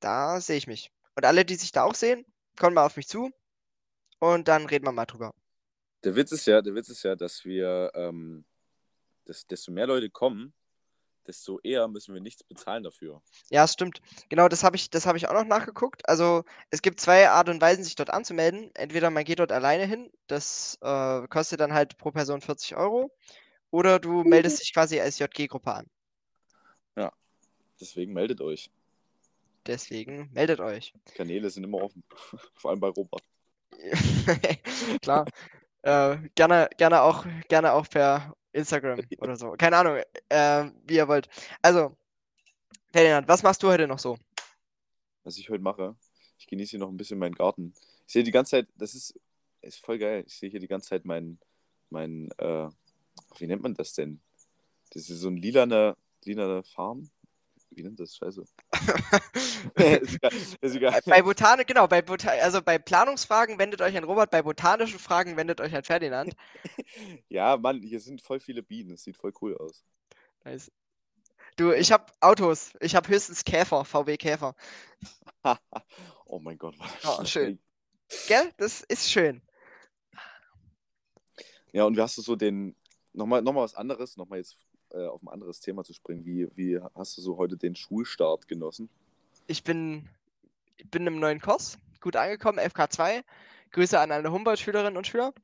da 0.00 0.40
sehe 0.40 0.56
ich 0.56 0.66
mich. 0.66 0.90
Und 1.14 1.24
alle, 1.24 1.44
die 1.44 1.54
sich 1.54 1.72
da 1.72 1.84
auch 1.84 1.94
sehen, 1.94 2.24
kommen 2.58 2.74
mal 2.74 2.86
auf 2.86 2.96
mich 2.96 3.08
zu 3.08 3.30
und 4.32 4.48
dann 4.48 4.66
reden 4.66 4.86
wir 4.86 4.92
mal 4.92 5.06
drüber. 5.06 5.34
Der 6.04 6.16
Witz 6.16 6.32
ist 6.32 6.46
ja, 6.46 6.62
der 6.62 6.74
Witz 6.74 6.88
ist 6.88 7.02
ja, 7.02 7.16
dass 7.16 7.44
wir, 7.44 7.90
ähm, 7.94 8.44
dass, 9.24 9.46
desto 9.46 9.72
mehr 9.72 9.86
Leute 9.86 10.10
kommen, 10.10 10.52
desto 11.26 11.58
eher 11.60 11.88
müssen 11.88 12.14
wir 12.14 12.20
nichts 12.20 12.44
bezahlen 12.44 12.82
dafür. 12.82 13.22
Ja, 13.50 13.66
stimmt. 13.66 14.02
Genau, 14.28 14.48
das 14.48 14.62
habe 14.62 14.76
ich, 14.76 14.90
das 14.90 15.06
habe 15.06 15.16
ich 15.16 15.28
auch 15.28 15.32
noch 15.32 15.46
nachgeguckt. 15.46 16.06
Also 16.08 16.44
es 16.70 16.82
gibt 16.82 17.00
zwei 17.00 17.30
Art 17.30 17.48
und 17.48 17.62
Weisen, 17.62 17.84
sich 17.84 17.94
dort 17.94 18.10
anzumelden. 18.10 18.70
Entweder 18.74 19.10
man 19.10 19.24
geht 19.24 19.38
dort 19.38 19.52
alleine 19.52 19.86
hin, 19.86 20.10
das 20.26 20.78
äh, 20.82 21.26
kostet 21.28 21.60
dann 21.60 21.72
halt 21.72 21.96
pro 21.96 22.10
Person 22.10 22.42
40 22.42 22.76
Euro, 22.76 23.10
oder 23.70 23.98
du 23.98 24.22
meldest 24.22 24.60
dich 24.60 24.74
quasi 24.74 25.00
als 25.00 25.18
JG-Gruppe 25.18 25.72
an. 25.72 25.86
Deswegen 27.80 28.12
meldet 28.12 28.40
euch. 28.40 28.70
Deswegen 29.66 30.30
meldet 30.32 30.60
euch. 30.60 30.92
Kanäle 31.14 31.50
sind 31.50 31.64
immer 31.64 31.82
offen. 31.82 32.02
Vor 32.54 32.70
allem 32.70 32.80
bei 32.80 32.88
Robert. 32.88 33.22
Klar. 35.02 35.26
Äh, 35.82 36.16
gerne, 36.34 36.68
gerne 36.78 37.02
auch, 37.02 37.26
gerne 37.48 37.72
auch 37.72 37.88
per 37.88 38.34
Instagram 38.52 39.00
oder 39.18 39.36
so. 39.36 39.52
Keine 39.52 39.76
Ahnung, 39.76 40.00
äh, 40.28 40.70
wie 40.86 40.96
ihr 40.96 41.08
wollt. 41.08 41.28
Also, 41.60 41.96
Ferdinand, 42.92 43.28
was 43.28 43.42
machst 43.42 43.62
du 43.62 43.68
heute 43.68 43.86
noch 43.86 43.98
so? 43.98 44.16
Was 45.24 45.36
ich 45.36 45.50
heute 45.50 45.62
mache, 45.62 45.96
ich 46.38 46.46
genieße 46.46 46.70
hier 46.70 46.80
noch 46.80 46.88
ein 46.88 46.96
bisschen 46.96 47.18
meinen 47.18 47.34
Garten. 47.34 47.74
Ich 48.06 48.12
sehe 48.12 48.22
die 48.22 48.30
ganze 48.30 48.52
Zeit, 48.52 48.68
das 48.76 48.94
ist, 48.94 49.18
ist 49.62 49.80
voll 49.80 49.98
geil. 49.98 50.24
Ich 50.26 50.38
sehe 50.38 50.50
hier 50.50 50.60
die 50.60 50.68
ganze 50.68 50.90
Zeit 50.90 51.04
meinen, 51.04 51.40
mein, 51.90 52.30
äh, 52.38 52.68
wie 53.38 53.46
nennt 53.46 53.62
man 53.62 53.74
das 53.74 53.94
denn? 53.94 54.20
Das 54.90 55.10
ist 55.10 55.20
so 55.20 55.28
ein 55.28 55.36
lilane, 55.36 55.96
lilane 56.24 56.62
Farm. 56.62 57.10
Wie 57.76 57.82
nennt 57.82 57.98
das? 58.00 58.16
Scheiße. 58.16 58.44
ist 59.76 60.14
egal. 60.14 60.32
Ist 60.60 60.76
egal. 60.76 61.00
Bei 61.06 61.22
Botanik, 61.22 61.66
genau, 61.66 61.86
bei 61.86 62.02
Bota 62.02 62.30
also 62.30 62.62
bei 62.62 62.78
Planungsfragen 62.78 63.58
wendet 63.58 63.80
euch 63.80 63.96
an 63.96 64.04
Robert, 64.04 64.30
bei 64.30 64.42
botanischen 64.42 64.98
Fragen 64.98 65.36
wendet 65.36 65.60
euch 65.60 65.74
an 65.74 65.84
Ferdinand. 65.84 66.34
Ja, 67.28 67.56
Mann, 67.56 67.82
hier 67.82 68.00
sind 68.00 68.22
voll 68.22 68.40
viele 68.40 68.62
Bienen. 68.62 68.90
Das 68.90 69.02
sieht 69.02 69.16
voll 69.16 69.32
cool 69.40 69.56
aus. 69.56 69.84
Nice. 70.44 70.70
Du, 71.56 71.72
ich 71.72 71.92
habe 71.92 72.06
Autos. 72.20 72.72
Ich 72.80 72.94
habe 72.94 73.08
höchstens 73.08 73.44
Käfer, 73.44 73.84
VW 73.84 74.16
Käfer. 74.16 74.54
oh 76.26 76.38
mein 76.38 76.58
Gott, 76.58 76.78
war 76.78 77.20
Oh, 77.20 77.24
schön. 77.24 77.58
Gell? 78.28 78.52
Das 78.58 78.82
ist 78.82 79.10
schön. 79.10 79.42
Ja, 81.72 81.84
und 81.84 81.96
wie 81.96 82.00
hast 82.00 82.16
du 82.18 82.22
so 82.22 82.36
den, 82.36 82.76
nochmal 83.12 83.42
noch 83.42 83.52
mal 83.52 83.62
was 83.62 83.74
anderes, 83.74 84.16
nochmal 84.16 84.38
jetzt 84.38 84.56
äh, 84.94 85.06
auf 85.06 85.22
ein 85.22 85.28
anderes 85.28 85.60
Thema 85.60 85.84
zu 85.84 85.92
springen. 85.92 86.24
Wie, 86.24 86.48
wie 86.54 86.80
hast 86.94 87.16
du 87.18 87.22
so 87.22 87.36
heute 87.36 87.56
den 87.56 87.74
Schulstart 87.74 88.48
genossen? 88.48 88.88
Ich 89.46 89.64
bin, 89.64 90.08
ich 90.76 90.88
bin 90.90 91.06
im 91.06 91.18
neuen 91.18 91.40
Kurs, 91.40 91.78
gut 92.00 92.16
angekommen, 92.16 92.58
FK2. 92.58 93.24
Grüße 93.72 93.98
an 93.98 94.12
alle 94.12 94.30
Humboldt-Schülerinnen 94.30 94.96
und 94.96 95.06
Schüler. 95.06 95.34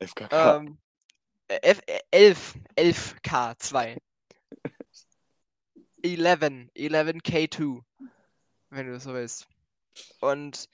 FKK. 0.00 0.56
Ähm, 0.56 0.78
F 1.48 1.80
11, 2.10 2.54
11K2. 2.76 3.98
11, 6.02 6.70
11K2, 6.76 7.82
wenn 8.70 8.86
du 8.86 9.00
so 9.00 9.14
willst. 9.14 9.46
Und 10.20 10.68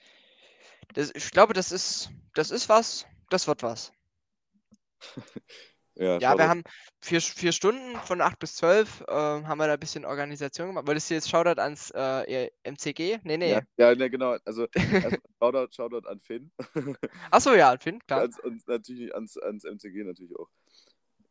das, 0.93 1.11
ich 1.13 1.31
glaube, 1.31 1.53
das 1.53 1.71
ist, 1.71 2.09
das 2.33 2.51
ist 2.51 2.69
was, 2.69 3.05
das 3.29 3.47
wird 3.47 3.63
was. 3.63 3.91
ja, 5.95 6.17
Ja, 6.19 6.37
wir 6.37 6.47
haben 6.47 6.63
vier, 7.01 7.21
vier 7.21 7.51
Stunden 7.51 7.95
von 8.05 8.21
8 8.21 8.37
bis 8.39 8.55
12, 8.55 9.01
äh, 9.07 9.13
haben 9.13 9.57
wir 9.57 9.67
da 9.67 9.73
ein 9.73 9.79
bisschen 9.79 10.05
Organisation 10.05 10.67
gemacht. 10.67 10.87
Wolltest 10.87 11.09
du 11.09 11.13
jetzt 11.13 11.29
Shoutout 11.29 11.61
ans 11.61 11.91
äh, 11.95 12.49
MCG? 12.63 13.19
Nee, 13.23 13.37
nee. 13.37 13.51
Ja, 13.51 13.61
ja, 13.77 13.95
ne, 13.95 14.09
genau. 14.09 14.37
Also 14.45 14.67
Shoutout, 15.41 15.73
Shoutout 15.73 16.07
an 16.07 16.19
Finn. 16.19 16.51
Achso, 17.31 17.53
ja, 17.53 17.77
Finn, 17.77 17.99
klar. 17.99 18.21
ans, 18.21 18.39
und 18.39 18.67
natürlich 18.67 19.13
ans, 19.13 19.37
ans 19.37 19.63
MCG 19.63 20.03
natürlich 20.03 20.35
auch. 20.37 20.49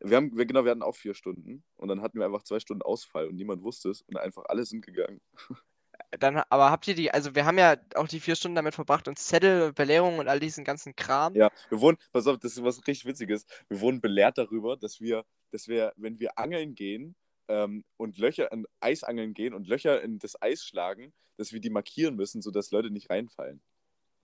Wir 0.00 0.16
haben, 0.16 0.36
wir, 0.36 0.44
genau, 0.46 0.64
wir 0.64 0.70
hatten 0.70 0.82
auch 0.82 0.96
vier 0.96 1.14
Stunden 1.14 1.64
und 1.76 1.88
dann 1.88 2.02
hatten 2.02 2.18
wir 2.18 2.26
einfach 2.26 2.42
zwei 2.42 2.60
Stunden 2.60 2.82
Ausfall 2.82 3.28
und 3.28 3.36
niemand 3.36 3.62
wusste 3.62 3.90
es 3.90 4.02
und 4.02 4.16
einfach 4.16 4.44
alle 4.48 4.64
sind 4.64 4.84
gegangen. 4.84 5.20
Dann, 6.10 6.36
aber 6.48 6.70
habt 6.70 6.86
ihr 6.86 6.94
die, 6.94 7.10
also 7.10 7.34
wir 7.34 7.44
haben 7.44 7.58
ja 7.58 7.76
auch 7.96 8.06
die 8.06 8.20
vier 8.20 8.36
Stunden 8.36 8.54
damit 8.54 8.74
verbracht, 8.74 9.08
uns 9.08 9.26
Zettel, 9.26 9.72
Belehrungen 9.72 10.20
und 10.20 10.28
all 10.28 10.38
diesen 10.38 10.64
ganzen 10.64 10.94
Kram. 10.94 11.34
Ja, 11.34 11.50
wir 11.68 11.80
wurden, 11.80 11.98
pass 12.12 12.26
auf, 12.26 12.38
das 12.38 12.52
ist 12.52 12.62
was 12.62 12.78
richtig 12.86 13.04
Witziges. 13.06 13.46
Wir 13.68 13.80
wurden 13.80 14.00
belehrt 14.00 14.38
darüber, 14.38 14.76
dass 14.76 15.00
wir, 15.00 15.24
dass 15.50 15.66
wir, 15.68 15.92
wenn 15.96 16.20
wir 16.20 16.38
angeln 16.38 16.74
gehen 16.74 17.16
ähm, 17.48 17.84
und 17.96 18.18
Löcher 18.18 18.52
in 18.52 18.66
Eisangeln 18.80 19.34
gehen 19.34 19.54
und 19.54 19.66
Löcher 19.66 20.02
in 20.02 20.18
das 20.18 20.40
Eis 20.40 20.64
schlagen, 20.64 21.12
dass 21.36 21.52
wir 21.52 21.60
die 21.60 21.70
markieren 21.70 22.14
müssen, 22.14 22.42
sodass 22.42 22.70
Leute 22.70 22.90
nicht 22.90 23.10
reinfallen. 23.10 23.60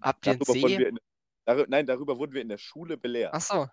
Habt 0.00 0.26
ihr 0.26 0.36
Darüber 0.36 0.68
See? 0.68 0.84
in, 0.84 0.98
darü- 1.46 1.66
nein, 1.68 1.86
darüber 1.86 2.18
wurden 2.18 2.32
wir 2.32 2.40
in 2.40 2.48
der 2.48 2.58
Schule 2.58 2.96
belehrt. 2.96 3.34
Ach 3.34 3.40
so. 3.40 3.68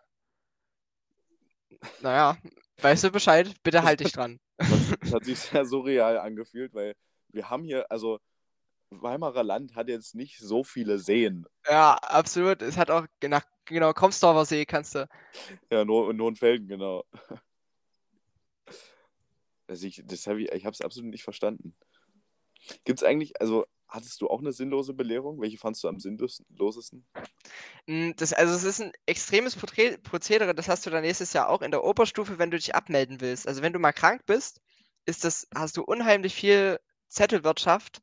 Naja, 2.02 2.38
weißt 2.82 3.04
du 3.04 3.12
Bescheid? 3.12 3.54
Bitte 3.62 3.84
halt 3.84 4.00
dich 4.00 4.12
dran. 4.12 4.40
Das 4.58 5.14
hat 5.14 5.26
sich 5.26 5.38
sehr 5.38 5.66
surreal 5.66 6.18
angefühlt, 6.18 6.74
weil 6.74 6.96
wir 7.30 7.50
haben 7.50 7.64
hier, 7.64 7.90
also 7.92 8.20
Weimarer 8.90 9.44
Land 9.44 9.76
hat 9.76 9.90
jetzt 9.90 10.16
nicht 10.16 10.40
so 10.40 10.64
viele 10.64 10.98
Seen. 11.00 11.46
Ja, 11.68 11.96
absolut. 11.96 12.62
Es 12.62 12.78
hat 12.78 12.90
auch 12.90 13.06
nach, 13.24 13.46
genau, 13.66 13.94
Kromsdorfer 13.94 14.46
See 14.46 14.66
kannst 14.66 14.96
du. 14.96 15.08
Ja, 15.72 15.84
nur 15.84 16.10
in 16.10 16.22
Hohenfelden, 16.22 16.68
genau. 16.68 17.04
Also 19.70 19.86
ich, 19.86 20.02
das 20.06 20.26
hab 20.28 20.38
ich, 20.38 20.50
ich 20.54 20.66
habe 20.66 20.74
es 20.74 20.80
absolut 20.80 21.12
nicht 21.12 21.24
verstanden. 21.26 21.76
Gibt 22.86 23.00
es 23.00 23.04
eigentlich, 23.04 23.40
also 23.42 23.66
hattest 23.90 24.22
du 24.22 24.30
auch 24.30 24.40
eine 24.40 24.54
sinnlose 24.54 24.94
Belehrung? 24.94 25.42
Welche 25.42 25.58
fandst 25.58 25.84
du 25.84 25.90
am 25.90 26.00
sinnlosesten? 26.00 27.06
Mm, 27.86 28.12
Das, 28.16 28.32
also 28.32 28.54
es 28.54 28.64
ist 28.64 28.82
ein 28.82 28.94
extremes 29.06 29.58
Prozedere, 29.58 30.56
das 30.56 30.70
hast 30.70 30.86
du 30.86 30.90
dann 30.90 31.02
nächstes 31.02 31.34
Jahr 31.34 31.50
auch 31.50 31.62
in 31.62 31.72
der 31.72 31.84
Oberstufe, 31.84 32.40
wenn 32.40 32.50
du 32.50 32.58
dich 32.58 32.76
abmelden 32.76 33.20
willst. 33.20 33.46
Also 33.46 33.62
wenn 33.62 33.74
du 33.74 33.80
mal 33.80 33.92
krank 33.92 34.26
bist, 34.26 34.62
ist 35.06 35.26
das, 35.26 35.48
hast 35.54 35.76
du 35.76 35.84
unheimlich 35.84 36.34
viel 36.34 36.80
Zettelwirtschaft, 37.10 38.02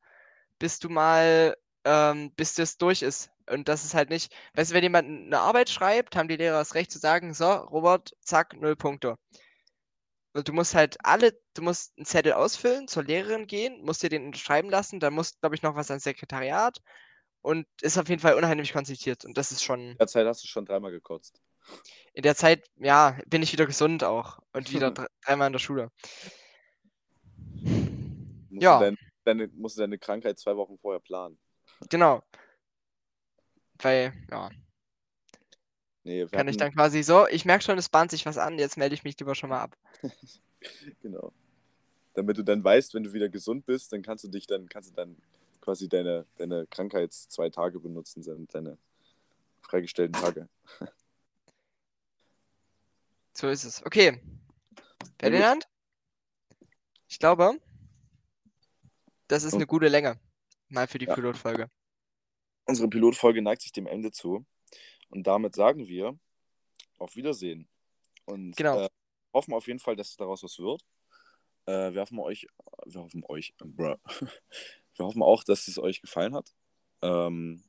bis 0.59 0.79
du 0.79 0.89
mal, 0.89 1.57
ähm, 1.85 2.33
bis 2.35 2.55
das 2.55 2.77
durch 2.79 3.03
ist. 3.03 3.31
Und 3.51 3.69
das 3.69 3.85
ist 3.85 3.95
halt 3.95 4.11
nicht, 4.11 4.35
weißt 4.55 4.71
du, 4.71 4.75
wenn 4.75 4.83
jemand 4.85 5.09
eine 5.09 5.39
Arbeit 5.39 5.69
schreibt, 5.71 6.17
haben 6.17 6.29
die 6.29 6.37
Lehrer 6.37 6.59
das 6.59 6.75
Recht 6.75 6.91
zu 6.91 6.99
sagen, 6.99 7.35
so, 7.35 7.51
Robert, 7.53 8.13
zack, 8.23 8.55
null 8.55 8.77
Punkte. 8.77 9.17
Und 10.33 10.49
du 10.49 10.53
musst 10.53 10.75
halt 10.75 10.97
alle, 11.05 11.39
du 11.55 11.63
musst 11.63 11.93
einen 11.97 12.07
Zettel 12.07 12.33
ausfüllen, 12.33 12.89
zur 12.89 13.05
Lehrerin 13.05 13.47
gehen, 13.47 13.81
musst 13.85 14.03
dir 14.03 14.09
den 14.09 14.27
unterschreiben 14.27 14.69
lassen, 14.69 14.99
dann 14.99 15.15
musst, 15.15 15.41
glaube 15.41 15.55
ich, 15.55 15.63
noch 15.63 15.77
was 15.77 15.91
ans 15.91 16.03
Sekretariat 16.05 16.81
und 17.43 17.67
ist 17.83 17.99
auf 17.99 18.09
jeden 18.09 18.21
Fall 18.21 18.35
unheimlich 18.35 18.73
konzipiert. 18.73 19.25
Und 19.25 19.39
das 19.39 19.53
ist 19.53 19.63
schon, 19.63 19.81
In 19.81 19.97
der 19.99 20.07
Zeit 20.09 20.27
hast 20.27 20.43
du 20.43 20.49
schon 20.49 20.65
dreimal 20.65 20.91
gekotzt. 20.91 21.41
in 22.15 22.23
der 22.23 22.35
Zeit, 22.35 22.65
ja, 22.77 23.17
bin 23.27 23.43
ich 23.43 23.53
wieder 23.53 23.67
gesund 23.67 24.03
auch 24.03 24.39
und 24.53 24.73
wieder 24.73 24.91
dr- 24.93 25.09
dreimal 25.25 25.47
in 25.49 25.53
der 25.53 25.61
Schule. 25.61 25.91
Musst 28.55 28.63
Ja. 28.63 28.79
Du 28.79 28.85
dein, 28.85 28.99
deine, 29.25 29.49
musst 29.49 29.77
du 29.77 29.81
deine 29.81 29.99
Krankheit 29.99 30.39
zwei 30.39 30.57
Wochen 30.57 30.79
vorher 30.79 31.01
planen. 31.01 31.39
Genau. 31.91 32.23
Weil, 33.79 34.13
ja, 34.31 34.51
Nee, 36.07 36.27
kann 36.27 36.47
ich 36.49 36.55
hatten- 36.55 36.59
dann 36.59 36.73
quasi 36.75 37.03
so, 37.03 37.27
ich 37.29 37.45
merke 37.47 37.65
schon, 37.65 37.79
es 37.79 37.89
bahnt 37.89 38.11
sich 38.11 38.27
was 38.27 38.37
an, 38.39 38.59
jetzt 38.59 38.77
melde 38.77 38.95
ich 38.95 39.05
mich 39.05 39.19
lieber 39.19 39.35
schon 39.35 39.51
mal 39.51 39.61
ab. 39.61 39.77
Genau. 41.03 41.31
Damit 42.15 42.39
du 42.39 42.43
dann 42.43 42.65
weißt, 42.65 42.95
wenn 42.95 43.03
du 43.05 43.13
wieder 43.13 43.29
gesund 43.29 43.67
bist, 43.67 43.93
dann 43.93 44.01
kannst 44.01 44.25
du 44.25 44.29
dich 44.29 44.47
dann, 44.47 44.67
kannst 44.67 44.91
du 44.91 44.95
dann 44.95 45.15
quasi 45.61 45.91
deine, 45.91 46.25
deine 46.37 46.67
Krankheits 46.69 47.29
zwei 47.29 47.51
Tage 47.51 47.79
benutzen, 47.81 48.23
sind 48.23 48.55
deine 48.55 48.79
freigestellten 49.61 50.15
Tage. 50.19 50.49
So 53.35 53.49
ist 53.49 53.65
es. 53.65 53.85
Okay. 53.85 54.23
Ferdinand? 55.19 55.69
Ich 57.09 57.19
glaube, 57.19 57.61
das 59.35 59.45
ist 59.45 59.55
eine 59.55 59.67
gute 59.67 59.89
Länge. 59.89 60.19
Mal 60.69 60.87
für 60.87 60.99
die 60.99 61.07
Ja. 61.07 61.15
Pilotfolge. 61.15 61.69
Unsere 62.67 62.89
Pilotfolge 62.89 63.43
neigt 63.43 63.63
sich 63.63 63.73
dem 63.73 63.87
Ende 63.87 64.11
zu. 64.11 64.47
Und 65.09 65.27
damit 65.27 65.55
sagen 65.55 65.87
wir 65.87 66.19
auf 66.99 67.17
Wiedersehen. 67.17 67.69
Und 68.25 68.57
Genau. 68.57 68.81
äh, 68.81 68.89
hoffen 69.33 69.53
auf 69.53 69.67
jeden 69.67 69.81
Fall, 69.81 69.97
dass 69.97 70.17
daraus 70.17 70.43
was 70.43 70.59
wird. 70.59 70.83
Äh, 71.67 71.93
wir 71.93 72.01
hoffen 72.01 72.19
euch, 72.21 72.47
wir 72.87 73.01
hoffen 73.01 73.25
euch, 73.29 73.55
bruh. 73.59 73.97
wir 74.97 75.05
hoffen 75.07 75.23
auch, 75.23 75.45
dass 75.45 75.69
es 75.69 75.79
euch 75.79 76.01
gefallen 76.01 76.35
hat. 76.35 76.55
Ähm, 77.03 77.65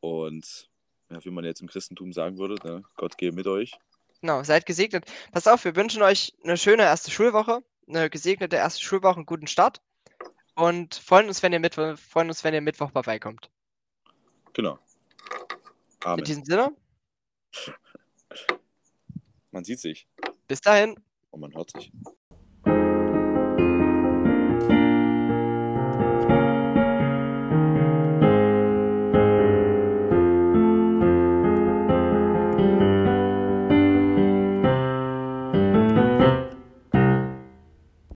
und 0.00 0.68
ja, 1.10 1.24
wie 1.24 1.30
man 1.30 1.44
jetzt 1.44 1.60
im 1.60 1.68
Christentum 1.68 2.12
sagen 2.12 2.38
würde, 2.38 2.56
ne? 2.66 2.82
Gott 2.96 3.16
gehe 3.16 3.32
mit 3.32 3.46
euch. 3.46 3.78
Genau, 4.20 4.42
seid 4.42 4.66
gesegnet. 4.66 5.10
Passt 5.32 5.48
auf, 5.48 5.64
wir 5.64 5.76
wünschen 5.76 6.02
euch 6.02 6.34
eine 6.42 6.56
schöne 6.56 6.82
erste 6.82 7.10
Schulwoche, 7.10 7.62
eine 7.86 8.10
gesegnete 8.10 8.56
erste 8.56 8.82
Schulwoche, 8.82 9.16
einen 9.16 9.26
guten 9.26 9.46
Start 9.46 9.80
und 10.58 10.94
freuen 10.96 11.28
uns, 11.28 11.42
wenn 11.42 11.52
ihr, 11.52 11.60
Mittwoch, 11.60 11.96
freuen 11.98 12.28
uns, 12.28 12.42
wenn 12.44 12.52
ihr 12.54 12.60
Mittwoch 12.60 12.90
vorbeikommt. 12.90 13.50
Genau. 14.52 14.78
In 16.02 16.06
Amen. 16.06 16.24
diesem 16.24 16.44
Sinne, 16.44 16.76
Man 19.50 19.64
sieht 19.64 19.80
sich 19.80 20.06
bis 20.46 20.60
dahin. 20.60 20.98
und 21.30 21.40
man 21.40 21.54
hört 21.54 21.70
sich. 21.70 21.92